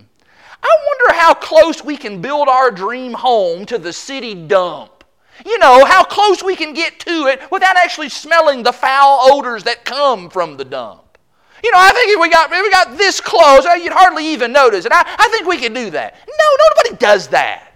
I 0.64 0.78
wonder 0.88 1.20
how 1.20 1.34
close 1.34 1.84
we 1.84 1.98
can 1.98 2.22
build 2.22 2.48
our 2.48 2.72
dream 2.72 3.14
home 3.14 3.66
to 3.66 3.78
the 3.78 3.94
city 3.94 4.34
dump. 4.34 5.04
You 5.46 5.58
know, 5.60 5.84
how 5.84 6.04
close 6.04 6.44
we 6.44 6.56
can 6.56 6.74
get 6.74 7.00
to 7.02 7.28
it 7.28 7.42
without 7.52 7.76
actually 7.76 8.10
smelling 8.10 8.64
the 8.64 8.72
foul 8.72 9.20
odors 9.32 9.64
that 9.64 9.84
come 9.84 10.30
from 10.30 10.58
the 10.58 10.66
dump. 10.66 11.18
You 11.64 11.72
know, 11.72 11.80
I 11.80 11.92
think 11.92 12.12
if 12.12 12.20
we 12.20 12.30
got 12.30 12.52
if 12.52 12.62
we 12.62 12.70
got 12.70 12.98
this 12.98 13.20
close, 13.20 13.66
uh, 13.66 13.74
you'd 13.74 13.94
hardly 13.94 14.26
even 14.28 14.52
notice 14.52 14.86
it. 14.86 14.92
I, 14.94 15.02
I 15.18 15.28
think 15.30 15.48
we 15.48 15.58
could 15.58 15.74
do 15.74 15.90
that. 15.92 16.16
No, 16.28 16.68
nobody 16.70 16.98
does 16.98 17.30
that. 17.30 17.73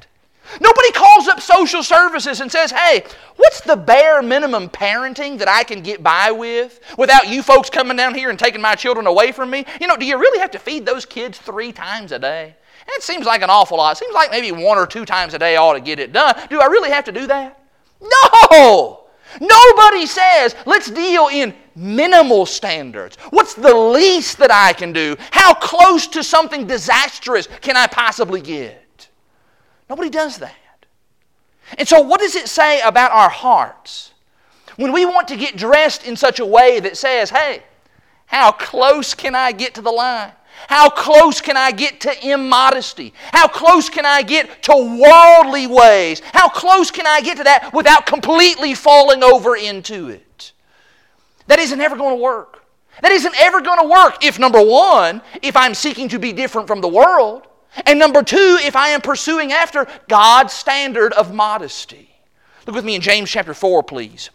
Nobody 0.61 0.91
calls 0.91 1.27
up 1.27 1.41
social 1.41 1.83
services 1.83 2.41
and 2.41 2.51
says, 2.51 2.71
hey, 2.71 3.03
what's 3.35 3.61
the 3.61 3.75
bare 3.75 4.21
minimum 4.21 4.69
parenting 4.69 5.37
that 5.39 5.47
I 5.47 5.63
can 5.63 5.81
get 5.81 6.01
by 6.01 6.31
with 6.31 6.79
without 6.97 7.27
you 7.27 7.43
folks 7.43 7.69
coming 7.69 7.97
down 7.97 8.15
here 8.15 8.29
and 8.29 8.39
taking 8.39 8.61
my 8.61 8.75
children 8.75 9.07
away 9.07 9.31
from 9.31 9.49
me? 9.49 9.65
You 9.81 9.87
know, 9.87 9.97
do 9.97 10.05
you 10.05 10.17
really 10.17 10.39
have 10.39 10.51
to 10.51 10.59
feed 10.59 10.85
those 10.85 11.05
kids 11.05 11.37
three 11.37 11.71
times 11.71 12.11
a 12.11 12.19
day? 12.19 12.55
It 12.87 13.03
seems 13.03 13.25
like 13.25 13.41
an 13.41 13.49
awful 13.49 13.77
lot. 13.77 13.91
It 13.91 13.99
seems 13.99 14.13
like 14.13 14.31
maybe 14.31 14.51
one 14.51 14.77
or 14.77 14.87
two 14.87 15.05
times 15.05 15.33
a 15.33 15.39
day 15.39 15.57
ought 15.57 15.73
to 15.73 15.81
get 15.81 15.99
it 15.99 16.13
done. 16.13 16.35
Do 16.49 16.61
I 16.61 16.67
really 16.67 16.89
have 16.89 17.03
to 17.05 17.11
do 17.11 17.27
that? 17.27 17.61
No! 18.01 19.03
Nobody 19.41 20.05
says, 20.05 20.55
let's 20.65 20.89
deal 20.89 21.27
in 21.27 21.53
minimal 21.75 22.45
standards. 22.45 23.17
What's 23.31 23.53
the 23.53 23.75
least 23.75 24.37
that 24.37 24.51
I 24.51 24.71
can 24.71 24.93
do? 24.93 25.17
How 25.31 25.53
close 25.53 26.07
to 26.07 26.23
something 26.23 26.65
disastrous 26.65 27.47
can 27.61 27.75
I 27.75 27.87
possibly 27.87 28.41
get? 28.41 28.86
Nobody 29.89 30.09
does 30.09 30.37
that. 30.37 30.53
And 31.77 31.87
so, 31.87 32.01
what 32.01 32.19
does 32.19 32.35
it 32.35 32.47
say 32.47 32.81
about 32.81 33.11
our 33.11 33.29
hearts? 33.29 34.13
When 34.77 34.93
we 34.93 35.05
want 35.05 35.27
to 35.29 35.35
get 35.35 35.57
dressed 35.57 36.05
in 36.05 36.15
such 36.15 36.39
a 36.39 36.45
way 36.45 36.79
that 36.79 36.97
says, 36.97 37.29
hey, 37.29 37.63
how 38.27 38.51
close 38.51 39.13
can 39.13 39.33
I 39.35 39.51
get 39.51 39.73
to 39.75 39.81
the 39.81 39.91
line? 39.91 40.31
How 40.67 40.89
close 40.89 41.39
can 41.39 41.55
I 41.55 41.71
get 41.71 42.01
to 42.01 42.27
immodesty? 42.27 43.13
How 43.31 43.47
close 43.47 43.89
can 43.89 44.05
I 44.05 44.21
get 44.21 44.63
to 44.63 44.73
worldly 44.75 45.67
ways? 45.67 46.21
How 46.33 46.49
close 46.49 46.91
can 46.91 47.05
I 47.05 47.21
get 47.21 47.37
to 47.37 47.43
that 47.43 47.73
without 47.73 48.05
completely 48.05 48.73
falling 48.73 49.23
over 49.23 49.55
into 49.55 50.09
it? 50.09 50.51
That 51.47 51.59
isn't 51.59 51.79
ever 51.79 51.95
going 51.95 52.17
to 52.17 52.21
work. 52.21 52.65
That 53.01 53.11
isn't 53.11 53.35
ever 53.39 53.61
going 53.61 53.79
to 53.79 53.87
work 53.87 54.23
if, 54.23 54.39
number 54.39 54.61
one, 54.61 55.21
if 55.41 55.55
I'm 55.55 55.73
seeking 55.73 56.09
to 56.09 56.19
be 56.19 56.33
different 56.33 56.67
from 56.67 56.81
the 56.81 56.87
world, 56.87 57.47
and 57.85 57.99
number 57.99 58.23
two, 58.23 58.57
if 58.61 58.75
I 58.75 58.89
am 58.89 59.01
pursuing 59.01 59.51
after 59.51 59.87
God's 60.07 60.53
standard 60.53 61.13
of 61.13 61.33
modesty. 61.33 62.09
Look 62.65 62.75
with 62.75 62.85
me 62.85 62.95
in 62.95 63.01
James 63.01 63.29
chapter 63.29 63.53
4, 63.53 63.83
please. 63.83 64.29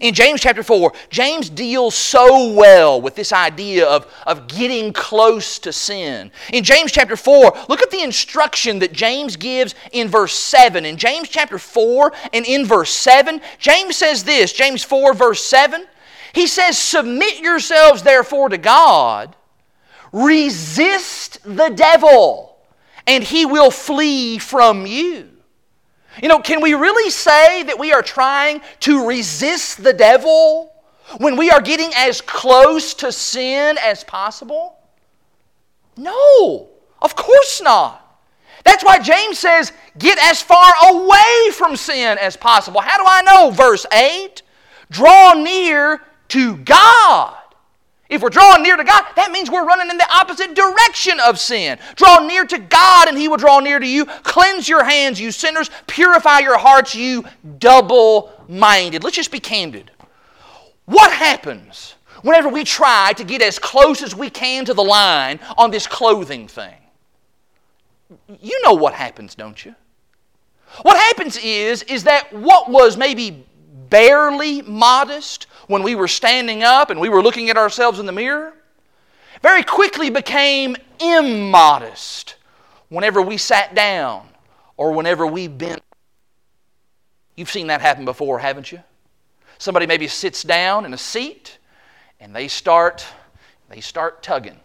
In 0.00 0.14
James 0.14 0.40
chapter 0.40 0.62
4, 0.62 0.92
James 1.10 1.48
deals 1.48 1.94
so 1.94 2.52
well 2.52 3.00
with 3.00 3.14
this 3.14 3.32
idea 3.32 3.86
of, 3.86 4.12
of 4.26 4.48
getting 4.48 4.92
close 4.92 5.58
to 5.60 5.72
sin. 5.72 6.30
In 6.52 6.64
James 6.64 6.92
chapter 6.92 7.16
4, 7.16 7.56
look 7.68 7.82
at 7.82 7.90
the 7.90 8.02
instruction 8.02 8.78
that 8.80 8.92
James 8.92 9.36
gives 9.36 9.74
in 9.92 10.08
verse 10.08 10.34
7. 10.34 10.84
In 10.84 10.96
James 10.96 11.28
chapter 11.28 11.58
4 11.58 12.12
and 12.32 12.44
in 12.46 12.64
verse 12.64 12.90
7, 12.90 13.40
James 13.58 13.96
says 13.96 14.24
this 14.24 14.52
James 14.52 14.82
4, 14.82 15.14
verse 15.14 15.42
7, 15.42 15.86
he 16.32 16.46
says, 16.46 16.78
Submit 16.78 17.40
yourselves 17.40 18.02
therefore 18.02 18.48
to 18.48 18.58
God, 18.58 19.34
resist 20.12 21.38
the 21.44 21.68
devil, 21.68 22.58
and 23.06 23.22
he 23.22 23.46
will 23.46 23.70
flee 23.70 24.38
from 24.38 24.86
you. 24.86 25.28
You 26.22 26.28
know, 26.28 26.38
can 26.38 26.62
we 26.62 26.74
really 26.74 27.10
say 27.10 27.62
that 27.64 27.78
we 27.78 27.92
are 27.92 28.02
trying 28.02 28.62
to 28.80 29.06
resist 29.06 29.82
the 29.82 29.92
devil 29.92 30.72
when 31.18 31.36
we 31.36 31.50
are 31.50 31.60
getting 31.60 31.90
as 31.94 32.20
close 32.20 32.94
to 32.94 33.12
sin 33.12 33.76
as 33.82 34.02
possible? 34.02 34.78
No, 35.96 36.68
of 37.02 37.14
course 37.16 37.60
not. 37.62 38.02
That's 38.64 38.84
why 38.84 38.98
James 38.98 39.38
says, 39.38 39.72
get 39.96 40.18
as 40.24 40.42
far 40.42 40.72
away 40.88 41.50
from 41.52 41.76
sin 41.76 42.18
as 42.18 42.36
possible. 42.36 42.80
How 42.80 42.96
do 42.98 43.04
I 43.06 43.22
know? 43.22 43.50
Verse 43.50 43.86
8 43.92 44.42
Draw 44.90 45.34
near 45.34 46.00
to 46.28 46.56
God. 46.58 47.35
If 48.08 48.22
we're 48.22 48.30
drawing 48.30 48.62
near 48.62 48.76
to 48.76 48.84
God, 48.84 49.04
that 49.16 49.32
means 49.32 49.50
we're 49.50 49.66
running 49.66 49.90
in 49.90 49.96
the 49.96 50.08
opposite 50.12 50.54
direction 50.54 51.18
of 51.20 51.40
sin. 51.40 51.78
Draw 51.96 52.26
near 52.26 52.44
to 52.44 52.58
God, 52.58 53.08
and 53.08 53.18
He 53.18 53.26
will 53.26 53.36
draw 53.36 53.58
near 53.58 53.78
to 53.78 53.86
you. 53.86 54.04
Cleanse 54.04 54.68
your 54.68 54.84
hands, 54.84 55.20
you 55.20 55.32
sinners. 55.32 55.70
Purify 55.86 56.38
your 56.38 56.56
hearts, 56.56 56.94
you 56.94 57.24
double 57.58 58.32
minded. 58.48 59.02
Let's 59.02 59.16
just 59.16 59.32
be 59.32 59.40
candid. 59.40 59.90
What 60.84 61.10
happens 61.10 61.96
whenever 62.22 62.48
we 62.48 62.62
try 62.62 63.12
to 63.16 63.24
get 63.24 63.42
as 63.42 63.58
close 63.58 64.02
as 64.02 64.14
we 64.14 64.30
can 64.30 64.64
to 64.66 64.74
the 64.74 64.84
line 64.84 65.40
on 65.58 65.72
this 65.72 65.86
clothing 65.86 66.46
thing? 66.46 66.74
You 68.40 68.62
know 68.62 68.74
what 68.74 68.94
happens, 68.94 69.34
don't 69.34 69.64
you? 69.64 69.74
What 70.82 70.96
happens 70.96 71.36
is, 71.38 71.82
is 71.84 72.04
that 72.04 72.32
what 72.32 72.70
was 72.70 72.96
maybe 72.96 73.44
barely 73.90 74.62
modest 74.62 75.46
when 75.66 75.82
we 75.82 75.94
were 75.94 76.08
standing 76.08 76.62
up 76.62 76.90
and 76.90 77.00
we 77.00 77.08
were 77.08 77.22
looking 77.22 77.50
at 77.50 77.56
ourselves 77.56 77.98
in 77.98 78.06
the 78.06 78.12
mirror 78.12 78.52
very 79.42 79.62
quickly 79.62 80.10
became 80.10 80.76
immodest 81.00 82.36
whenever 82.88 83.20
we 83.20 83.36
sat 83.36 83.74
down 83.74 84.28
or 84.76 84.92
whenever 84.92 85.26
we 85.26 85.48
bent. 85.48 85.82
You've 87.36 87.50
seen 87.50 87.66
that 87.66 87.80
happen 87.80 88.04
before, 88.04 88.38
haven't 88.38 88.72
you? 88.72 88.82
Somebody 89.58 89.86
maybe 89.86 90.08
sits 90.08 90.42
down 90.42 90.84
in 90.84 90.94
a 90.94 90.98
seat 90.98 91.58
and 92.20 92.34
they 92.34 92.48
start 92.48 93.06
they 93.68 93.80
start 93.80 94.22
tugging. 94.22 94.60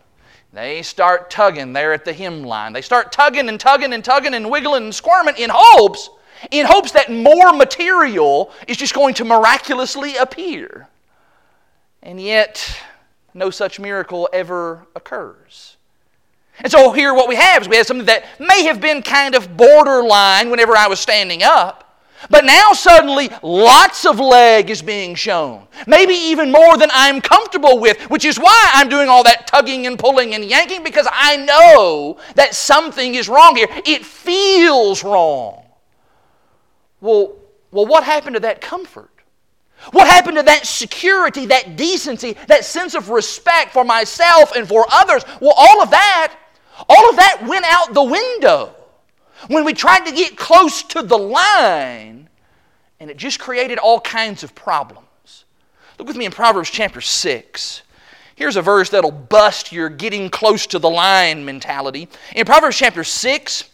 They 0.53 0.83
start 0.83 1.29
tugging 1.31 1.73
there 1.73 1.93
at 1.93 2.05
the 2.05 2.13
hemline. 2.13 2.73
They 2.73 2.81
start 2.81 3.11
tugging 3.11 3.49
and 3.49 3.59
tugging 3.59 3.93
and 3.93 4.03
tugging 4.03 4.33
and 4.33 4.49
wiggling 4.49 4.83
and 4.83 4.95
squirming 4.95 5.37
in 5.37 5.49
hopes 5.51 6.09
in 6.49 6.65
hopes 6.65 6.91
that 6.93 7.11
more 7.11 7.53
material 7.53 8.51
is 8.67 8.77
just 8.77 8.93
going 8.93 9.13
to 9.15 9.25
miraculously 9.25 10.15
appear. 10.15 10.87
And 12.01 12.19
yet, 12.19 12.81
no 13.33 13.49
such 13.49 13.79
miracle 13.79 14.27
ever 14.33 14.87
occurs. 14.95 15.77
And 16.59 16.71
so 16.71 16.91
here 16.91 17.13
what 17.13 17.29
we 17.29 17.35
have 17.35 17.61
is 17.61 17.69
we 17.69 17.77
have 17.77 17.87
something 17.87 18.05
that 18.07 18.25
may 18.39 18.63
have 18.63 18.81
been 18.81 19.01
kind 19.01 19.35
of 19.35 19.55
borderline 19.55 20.49
whenever 20.49 20.75
I 20.75 20.87
was 20.87 20.99
standing 20.99 21.43
up. 21.43 21.87
But 22.29 22.45
now 22.45 22.73
suddenly 22.73 23.29
lots 23.41 24.05
of 24.05 24.19
leg 24.19 24.69
is 24.69 24.83
being 24.83 25.15
shown. 25.15 25.65
Maybe 25.87 26.13
even 26.13 26.51
more 26.51 26.77
than 26.77 26.89
I'm 26.93 27.19
comfortable 27.19 27.79
with, 27.79 27.99
which 28.11 28.25
is 28.25 28.37
why 28.37 28.69
I'm 28.73 28.89
doing 28.89 29.09
all 29.09 29.23
that 29.23 29.47
tugging 29.47 29.87
and 29.87 29.97
pulling 29.97 30.35
and 30.35 30.45
yanking 30.45 30.83
because 30.83 31.07
I 31.11 31.37
know 31.37 32.19
that 32.35 32.53
something 32.53 33.15
is 33.15 33.27
wrong 33.27 33.55
here. 33.55 33.67
It 33.85 34.05
feels 34.05 35.03
wrong. 35.03 35.60
Well, 37.01 37.35
well 37.71 37.85
what 37.85 38.03
happened 38.03 38.35
to 38.35 38.39
that 38.41 38.61
comfort? 38.61 39.09
What 39.91 40.07
happened 40.07 40.37
to 40.37 40.43
that 40.43 40.65
security, 40.65 41.47
that 41.47 41.75
decency, 41.75 42.37
that 42.47 42.63
sense 42.63 42.93
of 42.93 43.09
respect 43.09 43.73
for 43.73 43.83
myself 43.83 44.55
and 44.55 44.67
for 44.67 44.85
others? 44.91 45.23
Well, 45.41 45.55
all 45.57 45.81
of 45.81 45.89
that, 45.89 46.35
all 46.87 47.09
of 47.09 47.15
that 47.15 47.43
went 47.47 47.65
out 47.65 47.93
the 47.93 48.03
window 48.03 48.75
when 49.47 49.65
we 49.65 49.73
tried 49.73 50.05
to 50.05 50.11
get 50.11 50.37
close 50.37 50.83
to 50.83 51.01
the 51.01 51.17
line, 51.17 52.29
and 52.99 53.09
it 53.09 53.17
just 53.17 53.39
created 53.39 53.79
all 53.79 53.99
kinds 53.99 54.43
of 54.43 54.53
problems. 54.53 55.45
Look 55.97 56.07
with 56.07 56.17
me 56.17 56.25
in 56.25 56.31
Proverbs 56.31 56.69
chapter 56.69 57.01
6. 57.01 57.81
Here's 58.35 58.55
a 58.55 58.61
verse 58.61 58.89
that'll 58.89 59.11
bust 59.11 59.71
your 59.71 59.89
getting 59.89 60.29
close 60.29 60.67
to 60.67 60.79
the 60.79 60.89
line 60.89 61.43
mentality. 61.43 62.07
In 62.35 62.45
Proverbs 62.45 62.77
chapter 62.77 63.03
6, 63.03 63.70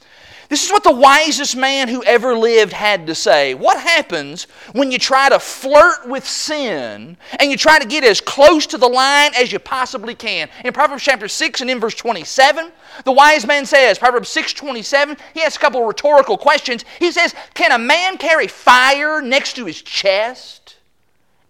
this 0.49 0.65
is 0.65 0.71
what 0.71 0.83
the 0.83 0.93
wisest 0.93 1.55
man 1.55 1.88
who 1.88 2.03
ever 2.03 2.38
lived 2.38 2.71
had 2.71 3.07
to 3.07 3.15
say. 3.15 3.53
What 3.53 3.79
happens 3.79 4.43
when 4.71 4.91
you 4.91 4.97
try 4.97 5.27
to 5.29 5.39
flirt 5.39 6.07
with 6.07 6.25
sin 6.27 7.17
and 7.39 7.51
you 7.51 7.57
try 7.57 7.79
to 7.79 7.88
get 7.88 8.03
as 8.03 8.21
close 8.21 8.65
to 8.67 8.77
the 8.77 8.88
line 8.88 9.31
as 9.36 9.51
you 9.51 9.60
possibly 9.60 10.15
can? 10.15 10.49
In 10.63 10.73
Proverbs 10.73 11.03
chapter 11.03 11.27
6 11.27 11.62
and 11.62 11.69
in 11.69 11.79
verse 11.79 11.95
27, 11.95 12.71
the 13.03 13.12
wise 13.12 13.45
man 13.45 13.65
says, 13.65 13.99
Proverbs 13.99 14.29
6 14.29 14.53
27, 14.53 15.17
he 15.33 15.41
asks 15.41 15.57
a 15.57 15.60
couple 15.60 15.81
of 15.81 15.88
rhetorical 15.88 16.38
questions. 16.38 16.86
He 16.99 17.12
says, 17.12 17.36
Can 17.53 17.71
a 17.71 17.79
man 17.79 18.17
carry 18.17 18.47
fire 18.47 19.21
next 19.21 19.55
to 19.57 19.65
his 19.65 19.81
chest 19.81 20.77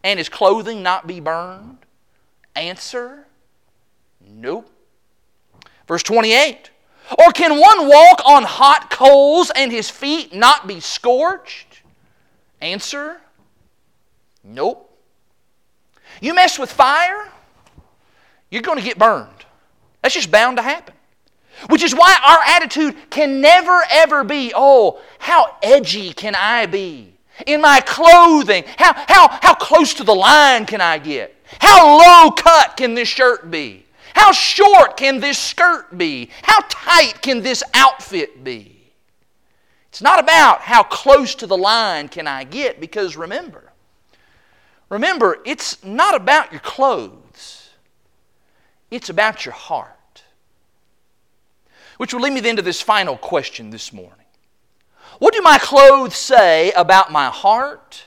and 0.03 0.17
his 0.17 0.29
clothing 0.29 0.81
not 0.81 1.05
be 1.05 1.19
burned? 1.19 1.77
Answer, 2.55 3.27
Nope. 4.29 4.69
Verse 5.87 6.03
28. 6.03 6.69
Or 7.17 7.31
can 7.31 7.59
one 7.59 7.87
walk 7.87 8.21
on 8.25 8.43
hot 8.43 8.89
coals 8.89 9.51
and 9.55 9.71
his 9.71 9.89
feet 9.89 10.33
not 10.33 10.67
be 10.67 10.79
scorched? 10.79 11.81
Answer 12.59 13.21
Nope. 14.47 14.83
You 16.21 16.33
mess 16.33 16.57
with 16.57 16.71
fire, 16.71 17.29
you're 18.49 18.61
going 18.61 18.77
to 18.77 18.83
get 18.83 18.97
burned. 18.97 19.45
That's 20.01 20.15
just 20.15 20.31
bound 20.31 20.57
to 20.57 20.63
happen. 20.63 20.95
Which 21.69 21.83
is 21.83 21.93
why 21.93 22.15
our 22.25 22.55
attitude 22.55 22.95
can 23.09 23.41
never 23.41 23.83
ever 23.91 24.23
be, 24.23 24.53
oh, 24.55 25.01
how 25.19 25.57
edgy 25.61 26.13
can 26.13 26.35
I 26.35 26.65
be? 26.65 27.13
In 27.45 27.61
my 27.61 27.81
clothing, 27.81 28.63
how, 28.77 28.93
how, 29.07 29.27
how 29.41 29.53
close 29.55 29.93
to 29.95 30.03
the 30.03 30.15
line 30.15 30.65
can 30.65 30.81
I 30.81 30.97
get? 30.97 31.35
How 31.59 31.97
low 31.97 32.31
cut 32.31 32.77
can 32.77 32.93
this 32.93 33.07
shirt 33.07 33.51
be? 33.51 33.85
How 34.17 34.31
short 34.31 34.97
can 34.97 35.19
this 35.19 35.37
skirt 35.37 35.95
be? 35.95 36.31
How 36.41 36.61
tight 36.69 37.21
can 37.21 37.43
this 37.43 37.61
outfit 37.75 38.43
be? 38.43 38.91
It's 39.89 40.01
not 40.01 40.19
about 40.19 40.61
how 40.61 40.81
close 40.81 41.35
to 41.35 41.45
the 41.45 41.55
line 41.55 42.09
can 42.09 42.25
I 42.25 42.43
get 42.43 42.81
because 42.81 43.15
remember, 43.15 43.71
remember, 44.89 45.37
it's 45.45 45.83
not 45.83 46.15
about 46.15 46.51
your 46.51 46.61
clothes, 46.61 47.69
it's 48.89 49.09
about 49.09 49.45
your 49.45 49.53
heart. 49.53 50.23
Which 51.97 52.11
will 52.11 52.21
lead 52.21 52.33
me 52.33 52.39
then 52.39 52.55
to 52.55 52.63
this 52.63 52.81
final 52.81 53.17
question 53.17 53.69
this 53.69 53.93
morning. 53.93 54.25
What 55.19 55.35
do 55.35 55.41
my 55.41 55.59
clothes 55.59 56.15
say 56.15 56.71
about 56.71 57.11
my 57.11 57.27
heart 57.27 58.05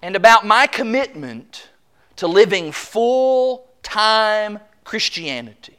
and 0.00 0.14
about 0.14 0.46
my 0.46 0.68
commitment 0.68 1.70
to 2.16 2.28
living 2.28 2.70
full 2.70 3.68
time 3.82 4.60
Christianity. 4.88 5.76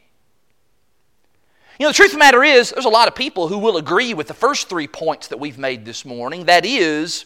You 1.80 1.86
know, 1.86 1.90
the 1.90 1.96
truth 1.96 2.10
of 2.10 2.14
the 2.14 2.20
matter 2.20 2.44
is, 2.44 2.70
there's 2.70 2.86
a 2.86 2.90
lot 2.90 3.08
of 3.08 3.16
people 3.16 3.48
who 3.48 3.58
will 3.58 3.78
agree 3.78 4.14
with 4.14 4.28
the 4.28 4.36
first 4.36 4.70
three 4.70 4.86
points 4.86 5.30
that 5.30 5.40
we've 5.40 5.58
made 5.58 5.84
this 5.84 6.06
morning. 6.06 6.46
That 6.46 6.64
is, 6.64 7.26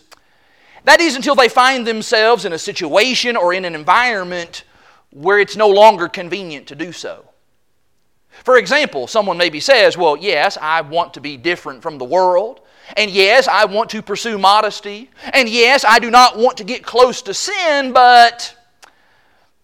that 0.85 1.01
is 1.01 1.17
until 1.17 1.35
they 1.35 1.49
find 1.49 1.85
themselves 1.85 2.45
in 2.45 2.53
a 2.53 2.57
situation 2.57 3.35
or 3.35 3.53
in 3.53 3.65
an 3.65 3.75
environment 3.75 4.63
where 5.11 5.39
it's 5.39 5.57
no 5.57 5.67
longer 5.67 6.07
convenient 6.07 6.67
to 6.67 6.75
do 6.75 6.93
so. 6.93 7.25
For 8.29 8.57
example, 8.57 9.05
someone 9.05 9.37
maybe 9.37 9.59
says, 9.59 9.97
Well, 9.97 10.15
yes, 10.15 10.57
I 10.61 10.79
want 10.79 11.15
to 11.15 11.19
be 11.19 11.35
different 11.35 11.81
from 11.81 11.97
the 11.97 12.05
world. 12.05 12.61
And 12.95 13.11
yes, 13.11 13.49
I 13.49 13.65
want 13.65 13.89
to 13.89 14.01
pursue 14.01 14.37
modesty. 14.37 15.09
And 15.33 15.49
yes, 15.49 15.83
I 15.83 15.99
do 15.99 16.09
not 16.09 16.37
want 16.37 16.55
to 16.59 16.63
get 16.63 16.85
close 16.85 17.21
to 17.23 17.33
sin, 17.33 17.91
but, 17.91 18.55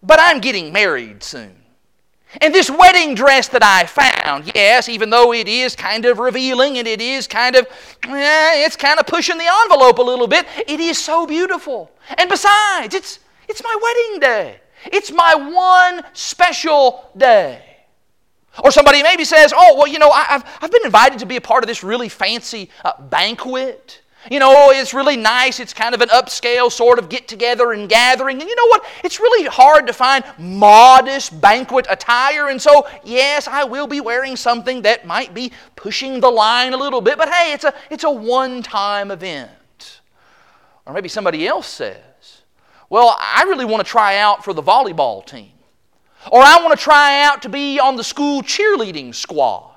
but 0.02 0.18
I'm 0.20 0.40
getting 0.40 0.70
married 0.70 1.22
soon. 1.22 1.59
And 2.40 2.54
this 2.54 2.70
wedding 2.70 3.14
dress 3.14 3.48
that 3.48 3.62
I 3.62 3.86
found, 3.86 4.52
yes, 4.54 4.88
even 4.88 5.10
though 5.10 5.32
it 5.32 5.48
is 5.48 5.74
kind 5.74 6.04
of 6.04 6.18
revealing 6.18 6.78
and 6.78 6.86
it 6.86 7.00
is 7.00 7.26
kind 7.26 7.56
of, 7.56 7.66
eh, 8.06 8.64
it's 8.64 8.76
kind 8.76 9.00
of 9.00 9.06
pushing 9.06 9.36
the 9.36 9.48
envelope 9.62 9.98
a 9.98 10.02
little 10.02 10.28
bit, 10.28 10.46
it 10.68 10.78
is 10.78 10.96
so 10.96 11.26
beautiful. 11.26 11.90
And 12.16 12.30
besides, 12.30 12.94
it's, 12.94 13.18
it's 13.48 13.62
my 13.64 13.78
wedding 13.82 14.20
day. 14.20 14.60
It's 14.86 15.10
my 15.10 15.34
one 15.34 16.04
special 16.12 17.10
day. 17.16 17.64
Or 18.62 18.70
somebody 18.70 19.02
maybe 19.02 19.24
says, 19.24 19.52
oh, 19.56 19.76
well, 19.76 19.86
you 19.86 19.98
know, 19.98 20.10
I, 20.10 20.24
have 20.24 20.58
I've 20.60 20.70
been 20.70 20.84
invited 20.84 21.18
to 21.20 21.26
be 21.26 21.36
a 21.36 21.40
part 21.40 21.64
of 21.64 21.68
this 21.68 21.82
really 21.82 22.08
fancy 22.08 22.70
uh, 22.84 23.00
banquet. 23.00 24.02
You 24.28 24.38
know, 24.38 24.52
oh, 24.54 24.70
it's 24.70 24.92
really 24.92 25.16
nice. 25.16 25.60
It's 25.60 25.72
kind 25.72 25.94
of 25.94 26.02
an 26.02 26.10
upscale 26.10 26.70
sort 26.70 26.98
of 26.98 27.08
get 27.08 27.26
together 27.26 27.72
and 27.72 27.88
gathering. 27.88 28.40
And 28.40 28.48
you 28.48 28.54
know 28.54 28.66
what? 28.66 28.84
It's 29.02 29.18
really 29.18 29.48
hard 29.48 29.86
to 29.86 29.94
find 29.94 30.24
modest 30.36 31.40
banquet 31.40 31.86
attire. 31.88 32.48
And 32.48 32.60
so, 32.60 32.86
yes, 33.02 33.48
I 33.48 33.64
will 33.64 33.86
be 33.86 34.00
wearing 34.00 34.36
something 34.36 34.82
that 34.82 35.06
might 35.06 35.32
be 35.32 35.52
pushing 35.74 36.20
the 36.20 36.28
line 36.28 36.74
a 36.74 36.76
little 36.76 37.00
bit, 37.00 37.16
but 37.16 37.30
hey, 37.30 37.54
it's 37.54 37.64
a, 37.64 37.72
it's 37.88 38.04
a 38.04 38.10
one 38.10 38.62
time 38.62 39.10
event. 39.10 40.00
Or 40.84 40.92
maybe 40.92 41.08
somebody 41.08 41.46
else 41.46 41.66
says, 41.66 42.42
well, 42.90 43.16
I 43.18 43.44
really 43.44 43.64
want 43.64 43.84
to 43.84 43.90
try 43.90 44.18
out 44.18 44.44
for 44.44 44.52
the 44.52 44.62
volleyball 44.62 45.24
team. 45.24 45.52
Or 46.30 46.42
I 46.42 46.60
want 46.60 46.76
to 46.76 46.82
try 46.82 47.22
out 47.22 47.40
to 47.42 47.48
be 47.48 47.78
on 47.78 47.96
the 47.96 48.04
school 48.04 48.42
cheerleading 48.42 49.14
squad. 49.14 49.69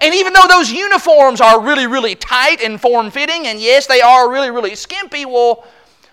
And 0.00 0.14
even 0.14 0.32
though 0.32 0.46
those 0.48 0.70
uniforms 0.70 1.40
are 1.40 1.60
really, 1.60 1.86
really 1.86 2.14
tight 2.14 2.60
and 2.60 2.80
form 2.80 3.10
fitting, 3.10 3.46
and 3.46 3.58
yes, 3.58 3.86
they 3.86 4.00
are 4.00 4.30
really, 4.30 4.50
really 4.50 4.74
skimpy, 4.74 5.24
well, 5.24 5.66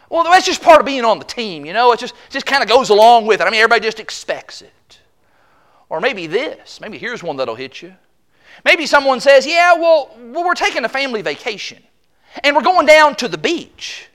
well, 0.10 0.24
that's 0.24 0.46
just 0.46 0.62
part 0.62 0.80
of 0.80 0.86
being 0.86 1.06
on 1.06 1.20
the 1.20 1.26
team, 1.26 1.66
you 1.66 1.74
know? 1.74 1.92
It 1.92 2.00
just, 2.00 2.16
just 2.30 2.46
kind 2.46 2.64
of 2.64 2.70
goes 2.70 2.90
along 2.90 3.28
with 3.28 3.42
it. 3.42 3.44
I 3.44 3.50
mean, 3.50 3.60
everybody 3.60 3.82
just 3.82 4.00
expects 4.00 4.62
it. 4.62 5.00
Or 5.90 6.00
maybe 6.00 6.28
this. 6.28 6.82
Maybe 6.82 6.98
here's 6.98 7.22
one 7.22 7.38
that'll 7.38 7.56
hit 7.56 7.82
you. 7.82 7.94
Maybe 8.66 8.86
someone 8.86 9.20
says, 9.20 9.46
Yeah, 9.46 9.74
well, 9.74 10.16
well, 10.18 10.46
we're 10.46 10.56
taking 10.56 10.84
a 10.84 10.90
family 10.90 11.22
vacation, 11.22 11.84
and 12.44 12.56
we're 12.56 12.64
going 12.64 12.86
down 12.86 13.16
to 13.18 13.28
the 13.28 13.38
beach. 13.38 14.10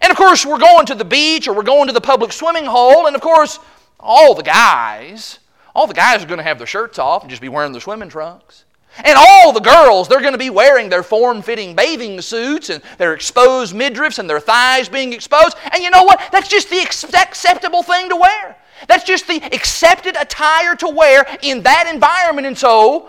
And 0.00 0.10
of 0.10 0.16
course, 0.16 0.46
we're 0.46 0.58
going 0.58 0.86
to 0.86 0.94
the 0.94 1.04
beach 1.04 1.46
or 1.46 1.54
we're 1.54 1.62
going 1.62 1.86
to 1.86 1.92
the 1.92 2.00
public 2.00 2.32
swimming 2.32 2.64
hole, 2.64 3.06
and 3.06 3.14
of 3.14 3.20
course, 3.20 3.58
all 4.00 4.34
the 4.34 4.42
guys, 4.42 5.38
all 5.74 5.86
the 5.86 5.94
guys 5.94 6.24
are 6.24 6.26
going 6.26 6.38
to 6.38 6.44
have 6.44 6.58
their 6.58 6.66
shirts 6.66 6.98
off 6.98 7.22
and 7.22 7.30
just 7.30 7.42
be 7.42 7.48
wearing 7.48 7.72
their 7.72 7.80
swimming 7.80 8.08
trunks. 8.08 8.64
And 8.98 9.16
all 9.16 9.52
the 9.52 9.60
girls, 9.60 10.08
they're 10.08 10.20
going 10.20 10.32
to 10.32 10.38
be 10.38 10.50
wearing 10.50 10.88
their 10.88 11.02
form 11.02 11.40
fitting 11.40 11.74
bathing 11.74 12.20
suits 12.20 12.68
and 12.68 12.82
their 12.98 13.14
exposed 13.14 13.74
midriffs 13.74 14.18
and 14.18 14.28
their 14.28 14.40
thighs 14.40 14.88
being 14.88 15.12
exposed. 15.12 15.56
And 15.72 15.82
you 15.82 15.90
know 15.90 16.02
what? 16.02 16.20
That's 16.30 16.48
just 16.48 16.68
the 16.68 16.80
acceptable 16.80 17.82
thing 17.82 18.08
to 18.10 18.16
wear. 18.16 18.56
That's 18.88 19.04
just 19.04 19.26
the 19.26 19.42
accepted 19.54 20.16
attire 20.16 20.74
to 20.76 20.88
wear 20.88 21.26
in 21.42 21.62
that 21.62 21.90
environment. 21.92 22.46
And 22.46 22.58
so 22.58 23.08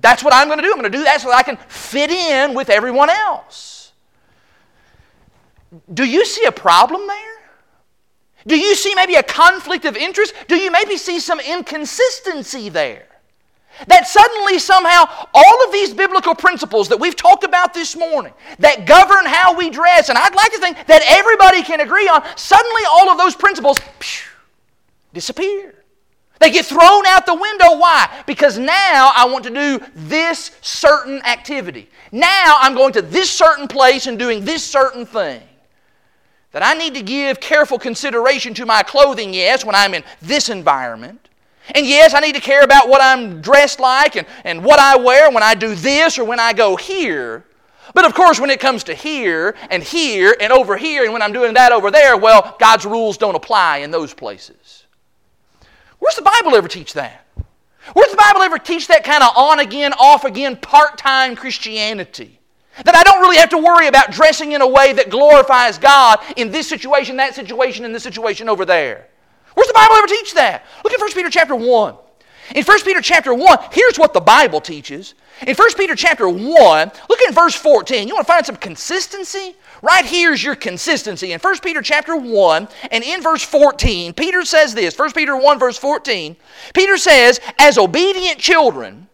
that's 0.00 0.22
what 0.22 0.34
I'm 0.34 0.48
going 0.48 0.58
to 0.58 0.62
do. 0.62 0.72
I'm 0.72 0.78
going 0.78 0.90
to 0.90 0.98
do 0.98 1.04
that 1.04 1.20
so 1.20 1.28
that 1.28 1.36
I 1.38 1.42
can 1.42 1.56
fit 1.68 2.10
in 2.10 2.54
with 2.54 2.68
everyone 2.68 3.10
else. 3.10 3.92
Do 5.92 6.04
you 6.04 6.24
see 6.24 6.44
a 6.44 6.52
problem 6.52 7.06
there? 7.06 7.34
Do 8.46 8.58
you 8.58 8.74
see 8.74 8.94
maybe 8.94 9.14
a 9.14 9.22
conflict 9.22 9.86
of 9.86 9.96
interest? 9.96 10.34
Do 10.48 10.56
you 10.56 10.70
maybe 10.70 10.96
see 10.96 11.18
some 11.18 11.40
inconsistency 11.40 12.68
there? 12.68 13.06
That 13.88 14.06
suddenly, 14.06 14.58
somehow, 14.58 15.04
all 15.34 15.64
of 15.64 15.72
these 15.72 15.92
biblical 15.92 16.34
principles 16.34 16.88
that 16.88 16.98
we've 16.98 17.16
talked 17.16 17.44
about 17.44 17.74
this 17.74 17.96
morning 17.96 18.32
that 18.58 18.86
govern 18.86 19.26
how 19.26 19.56
we 19.56 19.70
dress, 19.70 20.08
and 20.08 20.18
I'd 20.18 20.34
like 20.34 20.52
to 20.52 20.58
think 20.58 20.86
that 20.86 21.02
everybody 21.06 21.62
can 21.62 21.80
agree 21.80 22.08
on, 22.08 22.22
suddenly 22.36 22.82
all 22.90 23.10
of 23.10 23.18
those 23.18 23.34
principles 23.34 23.78
phew, 23.98 24.30
disappear. 25.12 25.74
They 26.40 26.50
get 26.50 26.66
thrown 26.66 27.06
out 27.06 27.26
the 27.26 27.34
window. 27.34 27.78
Why? 27.78 28.22
Because 28.26 28.58
now 28.58 29.12
I 29.14 29.26
want 29.26 29.44
to 29.44 29.50
do 29.50 29.80
this 29.94 30.50
certain 30.60 31.22
activity. 31.24 31.88
Now 32.12 32.56
I'm 32.60 32.74
going 32.74 32.92
to 32.94 33.02
this 33.02 33.30
certain 33.30 33.68
place 33.68 34.06
and 34.06 34.18
doing 34.18 34.44
this 34.44 34.62
certain 34.62 35.06
thing. 35.06 35.42
That 36.52 36.62
I 36.62 36.74
need 36.74 36.94
to 36.94 37.02
give 37.02 37.40
careful 37.40 37.78
consideration 37.78 38.54
to 38.54 38.66
my 38.66 38.82
clothing, 38.82 39.34
yes, 39.34 39.64
when 39.64 39.74
I'm 39.74 39.94
in 39.94 40.04
this 40.22 40.48
environment. 40.48 41.28
And 41.74 41.86
yes, 41.86 42.12
I 42.12 42.20
need 42.20 42.34
to 42.34 42.40
care 42.40 42.62
about 42.62 42.88
what 42.88 43.00
I'm 43.00 43.40
dressed 43.40 43.80
like 43.80 44.16
and, 44.16 44.26
and 44.44 44.64
what 44.64 44.78
I 44.78 44.96
wear 44.96 45.30
when 45.30 45.42
I 45.42 45.54
do 45.54 45.74
this 45.74 46.18
or 46.18 46.24
when 46.24 46.38
I 46.38 46.52
go 46.52 46.76
here. 46.76 47.44
But 47.94 48.04
of 48.04 48.14
course, 48.14 48.40
when 48.40 48.50
it 48.50 48.60
comes 48.60 48.84
to 48.84 48.94
here 48.94 49.54
and 49.70 49.82
here 49.82 50.36
and 50.40 50.52
over 50.52 50.76
here, 50.76 51.04
and 51.04 51.12
when 51.12 51.22
I'm 51.22 51.32
doing 51.32 51.54
that 51.54 51.72
over 51.72 51.90
there, 51.90 52.16
well, 52.16 52.56
God's 52.58 52.84
rules 52.84 53.16
don't 53.16 53.34
apply 53.34 53.78
in 53.78 53.90
those 53.90 54.12
places. 54.12 54.84
Where's 55.98 56.16
the 56.16 56.22
Bible 56.22 56.54
ever 56.56 56.68
teach 56.68 56.92
that? 56.94 57.26
Where's 57.92 58.10
the 58.10 58.16
Bible 58.16 58.42
ever 58.42 58.58
teach 58.58 58.88
that 58.88 59.04
kind 59.04 59.22
of 59.22 59.30
on 59.36 59.60
again, 59.60 59.92
off 59.94 60.24
again, 60.24 60.56
part 60.56 60.98
time 60.98 61.36
Christianity? 61.36 62.40
That 62.84 62.94
I 62.94 63.02
don't 63.04 63.20
really 63.20 63.36
have 63.36 63.50
to 63.50 63.58
worry 63.58 63.86
about 63.86 64.10
dressing 64.10 64.52
in 64.52 64.60
a 64.60 64.66
way 64.66 64.92
that 64.94 65.08
glorifies 65.08 65.78
God 65.78 66.18
in 66.36 66.50
this 66.50 66.68
situation, 66.68 67.16
that 67.16 67.34
situation, 67.34 67.84
and 67.84 67.94
this 67.94 68.02
situation 68.02 68.48
over 68.48 68.64
there. 68.64 69.08
Where's 69.54 69.68
the 69.68 69.74
Bible 69.74 69.94
ever 69.96 70.06
teach 70.06 70.34
that? 70.34 70.64
Look 70.82 70.92
at 70.92 71.00
1 71.00 71.12
Peter 71.12 71.30
chapter 71.30 71.54
1. 71.54 71.94
In 72.54 72.64
1 72.64 72.80
Peter 72.82 73.00
chapter 73.00 73.32
1, 73.32 73.58
here's 73.72 73.98
what 73.98 74.12
the 74.12 74.20
Bible 74.20 74.60
teaches. 74.60 75.14
In 75.46 75.54
1 75.54 75.74
Peter 75.76 75.96
chapter 75.96 76.28
1, 76.28 76.92
look 77.08 77.20
at 77.22 77.34
verse 77.34 77.54
14. 77.54 78.06
You 78.06 78.14
want 78.14 78.26
to 78.26 78.32
find 78.32 78.44
some 78.44 78.56
consistency? 78.56 79.56
Right 79.82 80.04
here's 80.04 80.42
your 80.42 80.54
consistency. 80.54 81.32
In 81.32 81.40
1 81.40 81.58
Peter 81.60 81.82
chapter 81.82 82.16
1 82.16 82.68
and 82.90 83.04
in 83.04 83.22
verse 83.22 83.42
14, 83.42 84.12
Peter 84.12 84.44
says 84.44 84.74
this 84.74 84.98
1 84.98 85.12
Peter 85.12 85.36
1, 85.36 85.58
verse 85.58 85.78
14. 85.78 86.36
Peter 86.74 86.96
says, 86.98 87.40
As 87.58 87.78
obedient 87.78 88.38
children, 88.38 89.08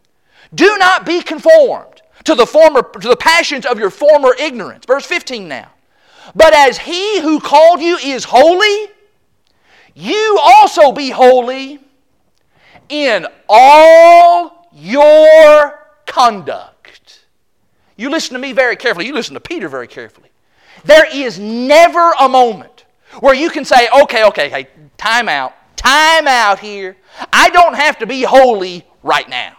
do 0.55 0.77
not 0.79 1.07
be 1.07 1.23
conformed 1.23 2.03
to 2.25 2.35
the 2.35 2.47
former 2.47 2.83
to 2.83 3.09
the 3.09 3.17
passions 3.17 3.65
of 3.65 3.79
your 3.79 3.91
former 3.91 4.35
ignorance. 4.39 4.85
Verse 4.87 5.07
15 5.07 5.49
now. 5.49 5.71
But 6.35 6.53
as 6.53 6.79
he 6.79 7.21
who 7.21 7.41
called 7.41 7.81
you 7.81 7.97
is 7.97 8.25
holy, 8.25 8.91
you 10.01 10.39
also 10.43 10.93
be 10.93 11.11
holy 11.11 11.79
in 12.89 13.27
all 13.49 14.69
your 14.73 15.79
conduct. 16.07 17.27
You 17.97 18.09
listen 18.09 18.33
to 18.33 18.41
me 18.41 18.53
very 18.53 18.77
carefully. 18.77 19.07
You 19.07 19.13
listen 19.13 19.35
to 19.35 19.41
Peter 19.41 19.69
very 19.69 19.87
carefully. 19.87 20.31
There 20.85 21.05
is 21.13 21.39
never 21.39 22.13
a 22.19 22.29
moment 22.29 22.87
where 23.21 23.35
you 23.35 23.51
can 23.51 23.65
say, 23.65 23.89
okay, 24.03 24.25
okay, 24.25 24.49
hey, 24.49 24.69
time 24.97 25.29
out, 25.29 25.53
time 25.77 26.27
out 26.27 26.59
here. 26.59 26.97
I 27.33 27.51
don't 27.51 27.75
have 27.75 27.99
to 27.99 28.07
be 28.07 28.23
holy 28.23 28.87
right 29.03 29.29
now. 29.29 29.55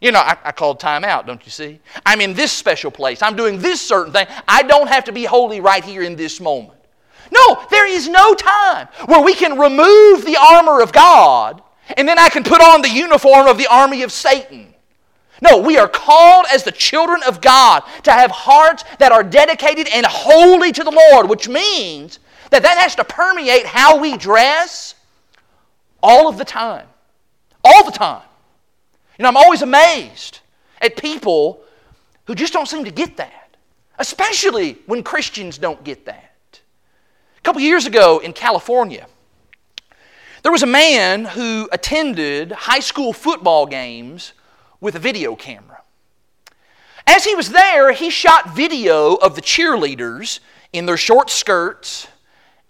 You 0.00 0.12
know, 0.12 0.20
I, 0.20 0.36
I 0.44 0.52
called 0.52 0.78
time 0.78 1.02
out, 1.02 1.26
don't 1.26 1.44
you 1.44 1.50
see? 1.50 1.80
I'm 2.04 2.20
in 2.20 2.34
this 2.34 2.52
special 2.52 2.90
place. 2.90 3.22
I'm 3.22 3.36
doing 3.36 3.58
this 3.58 3.80
certain 3.80 4.12
thing. 4.12 4.26
I 4.46 4.62
don't 4.62 4.86
have 4.86 5.04
to 5.04 5.12
be 5.12 5.24
holy 5.24 5.60
right 5.60 5.82
here 5.82 6.02
in 6.02 6.14
this 6.14 6.40
moment. 6.40 6.78
No, 7.32 7.63
is 7.94 8.08
no 8.08 8.34
time 8.34 8.88
where 9.06 9.22
we 9.22 9.34
can 9.34 9.58
remove 9.58 10.24
the 10.24 10.36
armor 10.36 10.82
of 10.82 10.92
God 10.92 11.62
and 11.96 12.08
then 12.08 12.18
I 12.18 12.28
can 12.28 12.42
put 12.42 12.60
on 12.60 12.82
the 12.82 12.88
uniform 12.88 13.46
of 13.46 13.58
the 13.58 13.66
army 13.66 14.02
of 14.02 14.12
Satan. 14.12 14.74
No, 15.42 15.58
we 15.58 15.76
are 15.76 15.88
called 15.88 16.46
as 16.52 16.64
the 16.64 16.72
children 16.72 17.22
of 17.26 17.40
God 17.40 17.82
to 18.04 18.12
have 18.12 18.30
hearts 18.30 18.84
that 18.98 19.12
are 19.12 19.22
dedicated 19.22 19.88
and 19.88 20.06
holy 20.06 20.72
to 20.72 20.82
the 20.82 20.90
Lord, 21.10 21.28
which 21.28 21.48
means 21.48 22.18
that 22.50 22.62
that 22.62 22.78
has 22.78 22.94
to 22.96 23.04
permeate 23.04 23.66
how 23.66 23.98
we 23.98 24.16
dress 24.16 24.94
all 26.02 26.28
of 26.28 26.38
the 26.38 26.44
time. 26.44 26.86
All 27.64 27.84
the 27.84 27.90
time. 27.90 28.22
You 29.18 29.24
know, 29.24 29.28
I'm 29.28 29.36
always 29.36 29.62
amazed 29.62 30.40
at 30.80 30.96
people 30.96 31.62
who 32.26 32.34
just 32.34 32.52
don't 32.52 32.66
seem 32.66 32.84
to 32.84 32.90
get 32.90 33.16
that, 33.18 33.56
especially 33.98 34.78
when 34.86 35.02
Christians 35.02 35.58
don't 35.58 35.82
get 35.84 36.06
that. 36.06 36.33
A 37.44 37.46
couple 37.46 37.60
years 37.60 37.84
ago 37.84 38.20
in 38.20 38.32
California, 38.32 39.06
there 40.42 40.50
was 40.50 40.62
a 40.62 40.66
man 40.66 41.26
who 41.26 41.68
attended 41.72 42.52
high 42.52 42.80
school 42.80 43.12
football 43.12 43.66
games 43.66 44.32
with 44.80 44.94
a 44.94 44.98
video 44.98 45.36
camera. 45.36 45.82
As 47.06 47.24
he 47.24 47.34
was 47.34 47.50
there, 47.50 47.92
he 47.92 48.08
shot 48.08 48.56
video 48.56 49.16
of 49.16 49.34
the 49.34 49.42
cheerleaders 49.42 50.40
in 50.72 50.86
their 50.86 50.96
short 50.96 51.28
skirts 51.28 52.06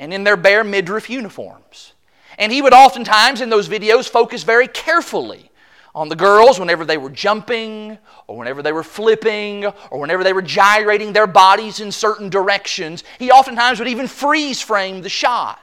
and 0.01 0.13
in 0.13 0.25
their 0.25 0.37
bare 0.37 0.65
midriff 0.65 1.09
uniforms. 1.09 1.93
And 2.37 2.51
he 2.51 2.61
would 2.61 2.75
oftentimes, 2.75 3.41
in 3.41 3.51
those 3.51 3.69
videos, 3.69 4.09
focus 4.09 4.43
very 4.43 4.67
carefully 4.67 5.53
on 5.95 6.09
the 6.09 6.17
girls 6.17 6.59
whenever 6.59 6.85
they 6.85 6.99
were 6.99 7.11
jumping 7.11 7.97
or 8.27 8.37
whenever 8.37 8.63
they 8.63 8.73
were 8.73 8.83
flipping 8.83 9.67
or 9.91 10.01
whenever 10.01 10.25
they 10.25 10.33
were 10.33 10.43
gyrating 10.43 11.13
their 11.13 11.27
bodies 11.27 11.81
in 11.81 11.93
certain 11.93 12.29
directions. 12.29 13.05
He 13.19 13.31
oftentimes 13.31 13.79
would 13.79 13.89
even 13.89 14.09
freeze 14.09 14.61
frame 14.61 15.03
the 15.03 15.09
shot 15.09 15.61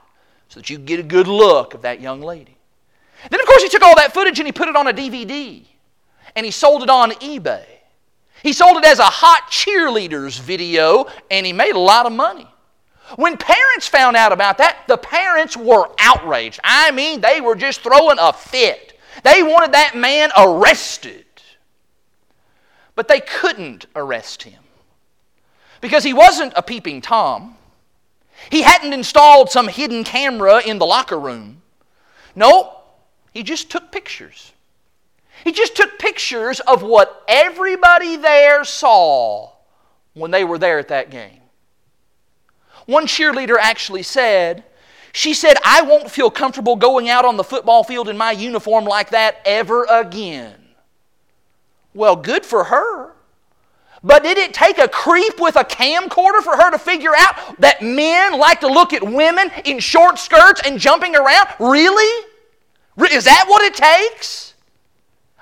so 0.48 0.60
that 0.60 0.70
you 0.70 0.78
get 0.78 1.00
a 1.00 1.04
good 1.04 1.28
look 1.28 1.74
of 1.74 1.82
that 1.82 2.00
young 2.00 2.22
lady. 2.22 2.58
Then, 3.30 3.40
of 3.40 3.46
course, 3.46 3.62
he 3.62 3.70
took 3.70 3.84
all 3.84 3.96
that 3.98 4.14
footage 4.14 4.40
and 4.40 4.48
he 4.48 4.52
put 4.52 4.70
it 4.70 4.76
on 4.76 4.88
a 4.88 4.94
DVD 4.94 5.64
and 6.36 6.46
he 6.46 6.52
sold 6.52 6.82
it 6.82 6.90
on 6.90 7.12
eBay. 7.12 7.66
He 8.42 8.54
sold 8.54 8.78
it 8.78 8.86
as 8.86 9.00
a 9.00 9.04
hot 9.04 9.52
cheerleaders 9.52 10.40
video 10.40 11.06
and 11.30 11.46
he 11.46 11.54
made 11.54 11.76
a 11.76 11.80
lot 11.80 12.06
of 12.06 12.14
money. 12.14 12.48
When 13.18 13.36
parents 13.36 13.88
found 13.88 14.16
out 14.16 14.32
about 14.32 14.58
that, 14.60 14.88
the 14.88 14.98
parents 14.98 15.58
were 15.58 15.90
outraged. 16.00 16.62
I 16.64 16.92
mean, 16.92 17.20
they 17.20 17.42
were 17.42 17.56
just 17.56 17.82
throwing 17.82 18.18
a 18.20 18.32
fit. 18.32 18.91
They 19.24 19.44
wanted 19.44 19.74
that 19.74 19.96
man 19.96 20.32
arrested. 20.38 21.26
But 22.96 23.08
they 23.08 23.20
couldn't 23.20 23.86
arrest 23.96 24.44
him 24.44 24.62
because 25.80 26.04
he 26.04 26.14
wasn't 26.14 26.54
a 26.56 26.62
peeping 26.62 27.02
Tom. 27.02 27.56
He 28.50 28.62
hadn't 28.62 28.94
installed 28.94 29.50
some 29.50 29.68
hidden 29.68 30.04
camera 30.04 30.62
in 30.62 30.78
the 30.78 30.86
locker 30.86 31.20
room. 31.20 31.62
No, 32.36 32.78
he 33.34 33.44
just 33.44 33.70
took 33.70 33.92
pictures. 33.92 34.54
He 35.44 35.52
just 35.52 35.76
took 35.76 35.98
pictures 36.00 36.60
of 36.62 36.84
what 36.84 37.24
everybody 37.28 38.16
there 38.16 38.64
saw 38.64 39.52
when 40.14 40.32
they 40.32 40.44
were 40.44 40.58
there 40.58 40.80
at 40.80 40.90
that 40.90 41.10
game. 41.10 41.40
One 42.86 43.08
cheerleader 43.08 43.58
actually 43.60 44.04
said, 44.04 44.64
she 45.14 45.34
said, 45.34 45.58
I 45.66 45.82
won't 45.82 46.10
feel 46.10 46.32
comfortable 46.32 46.76
going 46.76 47.10
out 47.10 47.26
on 47.26 47.38
the 47.38 47.44
football 47.44 47.84
field 47.84 48.08
in 48.08 48.18
my 48.18 48.32
uniform 48.32 48.86
like 48.86 49.10
that 49.10 49.38
ever 49.46 49.86
again. 49.90 50.56
Well, 51.94 52.16
good 52.16 52.46
for 52.46 52.66
her. 52.66 53.14
But 54.04 54.24
did 54.24 54.38
it 54.38 54.54
take 54.54 54.80
a 54.80 54.88
creep 54.88 55.40
with 55.40 55.56
a 55.56 55.64
camcorder 55.64 56.42
for 56.42 56.56
her 56.56 56.72
to 56.72 56.80
figure 56.80 57.12
out 57.16 57.60
that 57.60 57.82
men 57.82 58.38
like 58.40 58.62
to 58.62 58.68
look 58.68 58.94
at 58.94 59.04
women 59.04 59.52
in 59.66 59.80
short 59.80 60.18
skirts 60.18 60.62
and 60.66 60.80
jumping 60.80 61.16
around? 61.16 61.48
Really? 61.60 62.26
Is 63.12 63.26
that 63.26 63.46
what 63.48 63.62
it 63.64 63.76
takes? 63.76 64.56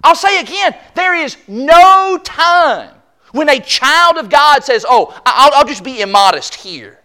I'll 0.04 0.16
say 0.16 0.40
again, 0.40 0.76
there 0.96 1.16
is 1.16 1.38
no 1.48 2.20
time 2.24 2.94
when 3.32 3.50
a 3.50 3.60
child 3.60 4.18
of 4.18 4.30
God 4.30 4.64
says, 4.64 4.86
Oh, 4.88 5.20
I'll, 5.26 5.52
I'll 5.54 5.68
just 5.68 5.84
be 5.84 6.02
immodest 6.02 6.56
here. 6.56 7.00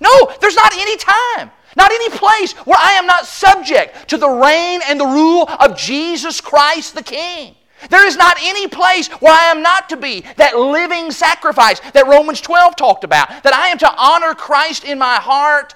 No, 0.00 0.32
there's 0.40 0.56
not 0.56 0.72
any 0.74 0.96
time. 0.96 1.50
Not 1.76 1.92
any 1.92 2.10
place 2.10 2.52
where 2.52 2.78
I 2.78 2.92
am 2.92 3.06
not 3.06 3.26
subject 3.26 4.08
to 4.08 4.16
the 4.16 4.28
reign 4.28 4.80
and 4.86 4.98
the 4.98 5.06
rule 5.06 5.48
of 5.48 5.76
Jesus 5.76 6.40
Christ 6.40 6.94
the 6.94 7.02
King. 7.02 7.54
There 7.90 8.06
is 8.06 8.16
not 8.16 8.36
any 8.40 8.68
place 8.68 9.08
where 9.08 9.32
I 9.32 9.50
am 9.50 9.62
not 9.62 9.88
to 9.90 9.96
be 9.96 10.24
that 10.36 10.56
living 10.56 11.10
sacrifice 11.10 11.80
that 11.92 12.06
Romans 12.06 12.40
12 12.40 12.76
talked 12.76 13.04
about, 13.04 13.28
that 13.42 13.52
I 13.52 13.68
am 13.68 13.78
to 13.78 13.94
honor 13.96 14.34
Christ 14.34 14.84
in 14.84 14.98
my 14.98 15.16
heart 15.16 15.74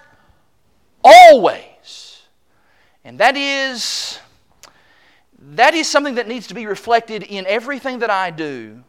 always. 1.05 2.23
And 3.05 3.19
that 3.19 3.37
is 3.37 4.19
that 5.41 5.75
is 5.75 5.89
something 5.89 6.17
that 6.17 6.29
needs 6.29 6.49
to 6.49 6.55
be 6.55 6.67
reflected 6.67 7.23
in 7.23 7.47
everything 7.47 8.01
that 8.01 8.11
I 8.11 8.31
do. 8.31 8.83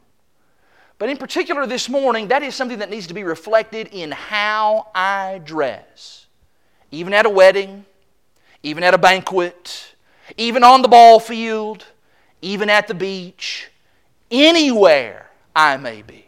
But 0.97 1.09
in 1.09 1.17
particular 1.17 1.65
this 1.65 1.87
morning, 1.87 2.27
that 2.29 2.43
is 2.43 2.55
something 2.55 2.79
that 2.79 2.89
needs 2.89 3.07
to 3.07 3.13
be 3.13 3.23
reflected 3.23 3.89
in 3.91 4.11
how 4.11 4.87
I 4.93 5.41
dress. 5.43 6.27
Even 6.91 7.13
at 7.13 7.25
a 7.25 7.29
wedding, 7.29 7.85
even 8.63 8.83
at 8.83 8.93
a 8.93 8.97
banquet, 8.97 9.95
even 10.37 10.63
on 10.63 10.81
the 10.81 10.87
ball 10.87 11.19
field, 11.19 11.85
even 12.41 12.69
at 12.69 12.87
the 12.87 12.93
beach, 12.93 13.69
anywhere 14.31 15.29
I 15.55 15.77
may 15.77 16.01
be. 16.01 16.25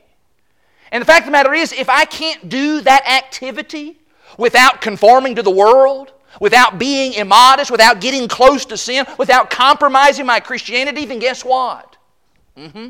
And 0.91 1.01
the 1.01 1.05
fact 1.05 1.21
of 1.21 1.25
the 1.25 1.31
matter 1.31 1.53
is, 1.53 1.71
if 1.71 1.89
I 1.89 2.05
can't 2.05 2.49
do 2.49 2.81
that 2.81 3.07
activity 3.07 3.97
without 4.37 4.81
conforming 4.81 5.35
to 5.35 5.43
the 5.43 5.51
world, 5.51 6.11
without 6.39 6.77
being 6.79 7.13
immodest, 7.13 7.71
without 7.71 8.01
getting 8.01 8.27
close 8.27 8.65
to 8.65 8.77
sin, 8.77 9.05
without 9.17 9.49
compromising 9.49 10.25
my 10.25 10.39
Christianity, 10.39 11.05
then 11.05 11.19
guess 11.19 11.43
what? 11.43 11.97
Mm-hmm. 12.57 12.89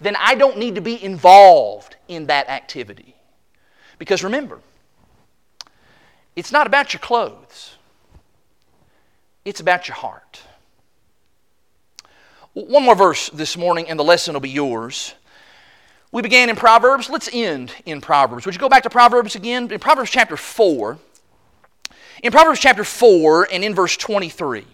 Then 0.00 0.16
I 0.18 0.34
don't 0.34 0.58
need 0.58 0.76
to 0.76 0.80
be 0.80 1.02
involved 1.02 1.96
in 2.08 2.26
that 2.26 2.48
activity. 2.48 3.14
Because 3.98 4.24
remember, 4.24 4.60
it's 6.36 6.52
not 6.52 6.66
about 6.66 6.92
your 6.92 7.00
clothes, 7.00 7.76
it's 9.44 9.60
about 9.60 9.88
your 9.88 9.96
heart. 9.96 10.42
One 12.52 12.84
more 12.84 12.96
verse 12.96 13.30
this 13.30 13.56
morning, 13.56 13.88
and 13.88 13.98
the 13.98 14.04
lesson 14.04 14.34
will 14.34 14.40
be 14.40 14.50
yours. 14.50 15.14
We 16.12 16.22
began 16.22 16.50
in 16.50 16.56
Proverbs. 16.56 17.08
Let's 17.08 17.30
end 17.32 17.72
in 17.86 18.00
Proverbs. 18.00 18.44
Would 18.44 18.54
you 18.54 18.60
go 18.60 18.68
back 18.68 18.82
to 18.82 18.90
Proverbs 18.90 19.36
again? 19.36 19.70
In 19.70 19.78
Proverbs 19.78 20.10
chapter 20.10 20.36
4. 20.36 20.98
In 22.24 22.32
Proverbs 22.32 22.58
chapter 22.58 22.82
4 22.82 23.48
and 23.52 23.62
in 23.62 23.74
verse 23.74 23.96
23. 23.96 24.66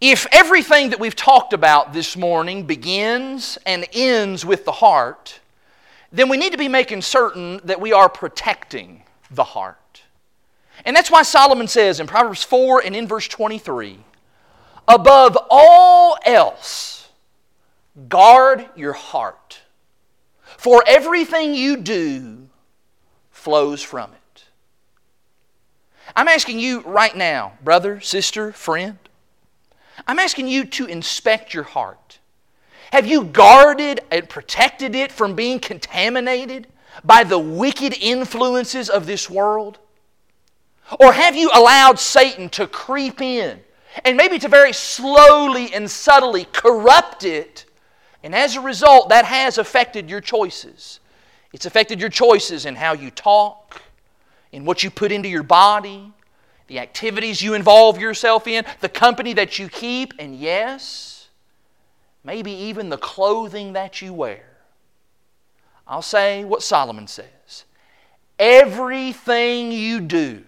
If 0.00 0.26
everything 0.32 0.90
that 0.90 0.98
we've 0.98 1.14
talked 1.14 1.52
about 1.52 1.92
this 1.92 2.16
morning 2.16 2.64
begins 2.64 3.58
and 3.64 3.86
ends 3.92 4.44
with 4.44 4.64
the 4.64 4.72
heart, 4.72 5.38
then 6.10 6.28
we 6.28 6.36
need 6.36 6.52
to 6.52 6.58
be 6.58 6.68
making 6.68 7.02
certain 7.02 7.60
that 7.64 7.80
we 7.80 7.92
are 7.92 8.08
protecting 8.08 9.04
the 9.30 9.44
heart. 9.44 9.79
And 10.84 10.96
that's 10.96 11.10
why 11.10 11.22
Solomon 11.22 11.68
says 11.68 12.00
in 12.00 12.06
Proverbs 12.06 12.42
4 12.42 12.82
and 12.84 12.96
in 12.96 13.06
verse 13.06 13.28
23 13.28 13.98
Above 14.88 15.38
all 15.50 16.18
else, 16.24 17.08
guard 18.08 18.68
your 18.74 18.92
heart, 18.92 19.60
for 20.56 20.82
everything 20.86 21.54
you 21.54 21.76
do 21.76 22.48
flows 23.30 23.82
from 23.82 24.12
it. 24.12 24.44
I'm 26.16 26.28
asking 26.28 26.58
you 26.58 26.80
right 26.80 27.14
now, 27.16 27.52
brother, 27.62 28.00
sister, 28.00 28.52
friend, 28.52 28.98
I'm 30.06 30.18
asking 30.18 30.48
you 30.48 30.64
to 30.64 30.86
inspect 30.86 31.54
your 31.54 31.62
heart. 31.64 32.18
Have 32.92 33.06
you 33.06 33.24
guarded 33.24 34.00
and 34.10 34.28
protected 34.28 34.94
it 34.94 35.12
from 35.12 35.34
being 35.34 35.60
contaminated 35.60 36.66
by 37.04 37.22
the 37.22 37.38
wicked 37.38 37.94
influences 38.00 38.88
of 38.88 39.06
this 39.06 39.30
world? 39.30 39.78
Or 40.98 41.12
have 41.12 41.36
you 41.36 41.50
allowed 41.54 41.98
Satan 41.98 42.48
to 42.50 42.66
creep 42.66 43.20
in 43.20 43.60
and 44.04 44.16
maybe 44.16 44.38
to 44.38 44.48
very 44.48 44.72
slowly 44.72 45.72
and 45.74 45.90
subtly 45.90 46.46
corrupt 46.52 47.24
it. 47.24 47.64
And 48.22 48.34
as 48.34 48.56
a 48.56 48.60
result, 48.60 49.08
that 49.08 49.24
has 49.24 49.58
affected 49.58 50.08
your 50.08 50.20
choices. 50.20 51.00
It's 51.52 51.66
affected 51.66 52.00
your 52.00 52.10
choices 52.10 52.66
in 52.66 52.76
how 52.76 52.92
you 52.92 53.10
talk, 53.10 53.82
in 54.52 54.64
what 54.64 54.84
you 54.84 54.90
put 54.90 55.10
into 55.10 55.28
your 55.28 55.42
body, 55.42 56.12
the 56.68 56.78
activities 56.78 57.42
you 57.42 57.54
involve 57.54 57.98
yourself 57.98 58.46
in, 58.46 58.64
the 58.80 58.88
company 58.88 59.32
that 59.32 59.58
you 59.58 59.68
keep, 59.68 60.14
and 60.18 60.36
yes, 60.36 61.28
maybe 62.22 62.52
even 62.52 62.88
the 62.88 62.98
clothing 62.98 63.72
that 63.72 64.00
you 64.00 64.12
wear. 64.12 64.44
I'll 65.88 66.02
say 66.02 66.44
what 66.44 66.62
Solomon 66.62 67.06
says 67.08 67.64
everything 68.38 69.70
you 69.70 70.00
do 70.00 70.42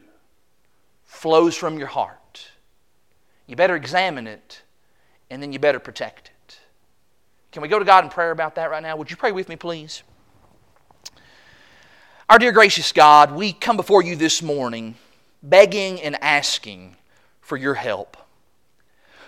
flows 1.23 1.57
from 1.57 1.79
your 1.79 1.87
heart. 1.87 2.51
You 3.47 3.55
better 3.55 3.77
examine 3.77 4.27
it, 4.27 4.63
and 5.31 5.41
then 5.41 5.53
you 5.53 5.61
better 5.61 5.79
protect 5.79 6.33
it. 6.49 6.59
Can 7.53 7.63
we 7.63 7.69
go 7.69 7.79
to 7.79 7.85
God 7.85 8.03
in 8.03 8.11
prayer 8.11 8.33
about 8.33 8.57
that 8.57 8.73
right 8.73 8.83
now? 8.83 8.97
Would 8.97 9.09
you 9.09 9.17
pray 9.17 9.31
with 9.31 9.49
me, 9.49 9.55
please? 9.55 10.03
Our 12.29 12.41
dear 12.41 12.51
gracious 12.51 12.91
God, 12.91 13.31
we 13.31 13.53
come 13.53 13.77
before 13.77 14.03
you 14.03 14.17
this 14.17 14.43
morning 14.43 14.97
begging 15.45 16.03
and 16.03 16.21
asking 16.21 16.97
for 17.41 17.57
your 17.57 17.75
help. 17.75 18.17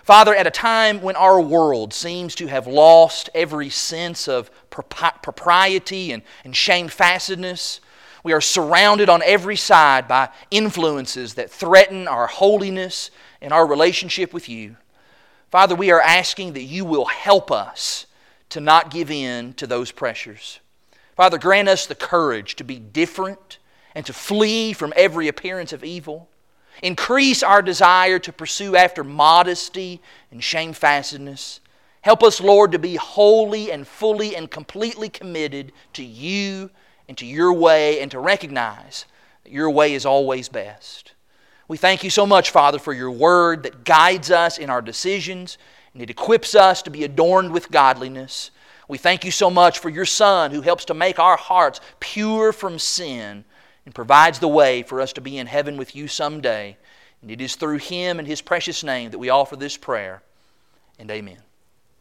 Father, 0.03 0.35
at 0.35 0.47
a 0.47 0.51
time 0.51 1.01
when 1.01 1.15
our 1.15 1.39
world 1.39 1.93
seems 1.93 2.35
to 2.35 2.47
have 2.47 2.67
lost 2.67 3.29
every 3.33 3.69
sense 3.69 4.27
of 4.27 4.51
propriety 4.69 6.11
and, 6.11 6.23
shamefacedness, 6.51 7.79
we 8.25 8.33
are 8.33 8.41
surrounded 8.41 9.07
on 9.07 9.21
every 9.21 9.55
side 9.55 10.07
by 10.07 10.27
influences 10.49 11.35
that 11.35 11.51
threaten 11.51 12.07
our 12.07 12.25
holiness 12.25 13.11
and 13.39 13.53
our 13.53 13.67
relationship 13.67 14.33
with 14.33 14.49
you. 14.49 14.77
Father, 15.51 15.75
we 15.75 15.91
are 15.91 16.01
asking 16.01 16.53
that 16.53 16.63
you 16.63 16.85
will 16.85 17.05
help 17.05 17.51
us 17.51 18.07
to 18.49 18.59
not 18.59 18.89
give 18.89 19.11
in 19.11 19.53
to 19.53 19.67
those 19.67 19.91
pressures. 19.91 20.59
Father, 21.15 21.37
grant 21.37 21.69
us 21.69 21.85
the 21.85 21.93
courage 21.93 22.55
to 22.55 22.63
be 22.63 22.79
different 22.79 23.59
and 23.93 24.03
to 24.07 24.11
flee 24.11 24.73
from 24.73 24.91
every 24.95 25.27
appearance 25.27 25.71
of 25.71 25.83
evil. 25.83 26.27
Increase 26.81 27.43
our 27.43 27.61
desire 27.61 28.17
to 28.17 28.33
pursue 28.33 28.75
after 28.75 29.03
modesty 29.03 30.01
and 30.31 30.43
shamefacedness. 30.43 31.59
Help 32.01 32.23
us, 32.23 32.41
Lord, 32.41 32.71
to 32.71 32.79
be 32.79 32.95
wholly 32.95 33.71
and 33.71 33.87
fully 33.87 34.35
and 34.35 34.49
completely 34.49 35.09
committed 35.09 35.73
to 35.93 36.03
you 36.03 36.71
and 37.07 37.17
to 37.17 37.25
your 37.25 37.53
way 37.53 38.01
and 38.01 38.11
to 38.11 38.19
recognize 38.19 39.05
that 39.43 39.51
your 39.51 39.69
way 39.69 39.93
is 39.93 40.05
always 40.05 40.49
best. 40.49 41.13
We 41.67 41.77
thank 41.77 42.03
you 42.03 42.09
so 42.09 42.25
much, 42.25 42.51
Father, 42.51 42.79
for 42.79 42.93
your 42.93 43.11
word 43.11 43.63
that 43.63 43.83
guides 43.83 44.29
us 44.31 44.57
in 44.57 44.69
our 44.69 44.81
decisions 44.81 45.57
and 45.93 46.01
it 46.01 46.09
equips 46.09 46.55
us 46.55 46.81
to 46.83 46.89
be 46.89 47.03
adorned 47.03 47.51
with 47.51 47.71
godliness. 47.71 48.51
We 48.87 48.97
thank 48.97 49.25
you 49.25 49.31
so 49.31 49.49
much 49.49 49.79
for 49.79 49.89
your 49.89 50.05
Son 50.05 50.51
who 50.51 50.61
helps 50.61 50.85
to 50.85 50.93
make 50.93 51.17
our 51.17 51.37
hearts 51.37 51.79
pure 51.99 52.51
from 52.51 52.77
sin 52.77 53.45
and 53.85 53.95
provides 53.95 54.39
the 54.39 54.47
way 54.47 54.83
for 54.83 55.01
us 55.01 55.13
to 55.13 55.21
be 55.21 55.37
in 55.37 55.47
heaven 55.47 55.77
with 55.77 55.95
you 55.95 56.07
someday. 56.07 56.77
And 57.21 57.31
it 57.31 57.41
is 57.41 57.55
through 57.55 57.77
him 57.77 58.19
and 58.19 58.27
his 58.27 58.41
precious 58.41 58.83
name 58.83 59.11
that 59.11 59.19
we 59.19 59.29
offer 59.29 59.55
this 59.55 59.77
prayer. 59.77 60.21
And 60.99 61.09
amen. 61.09 61.39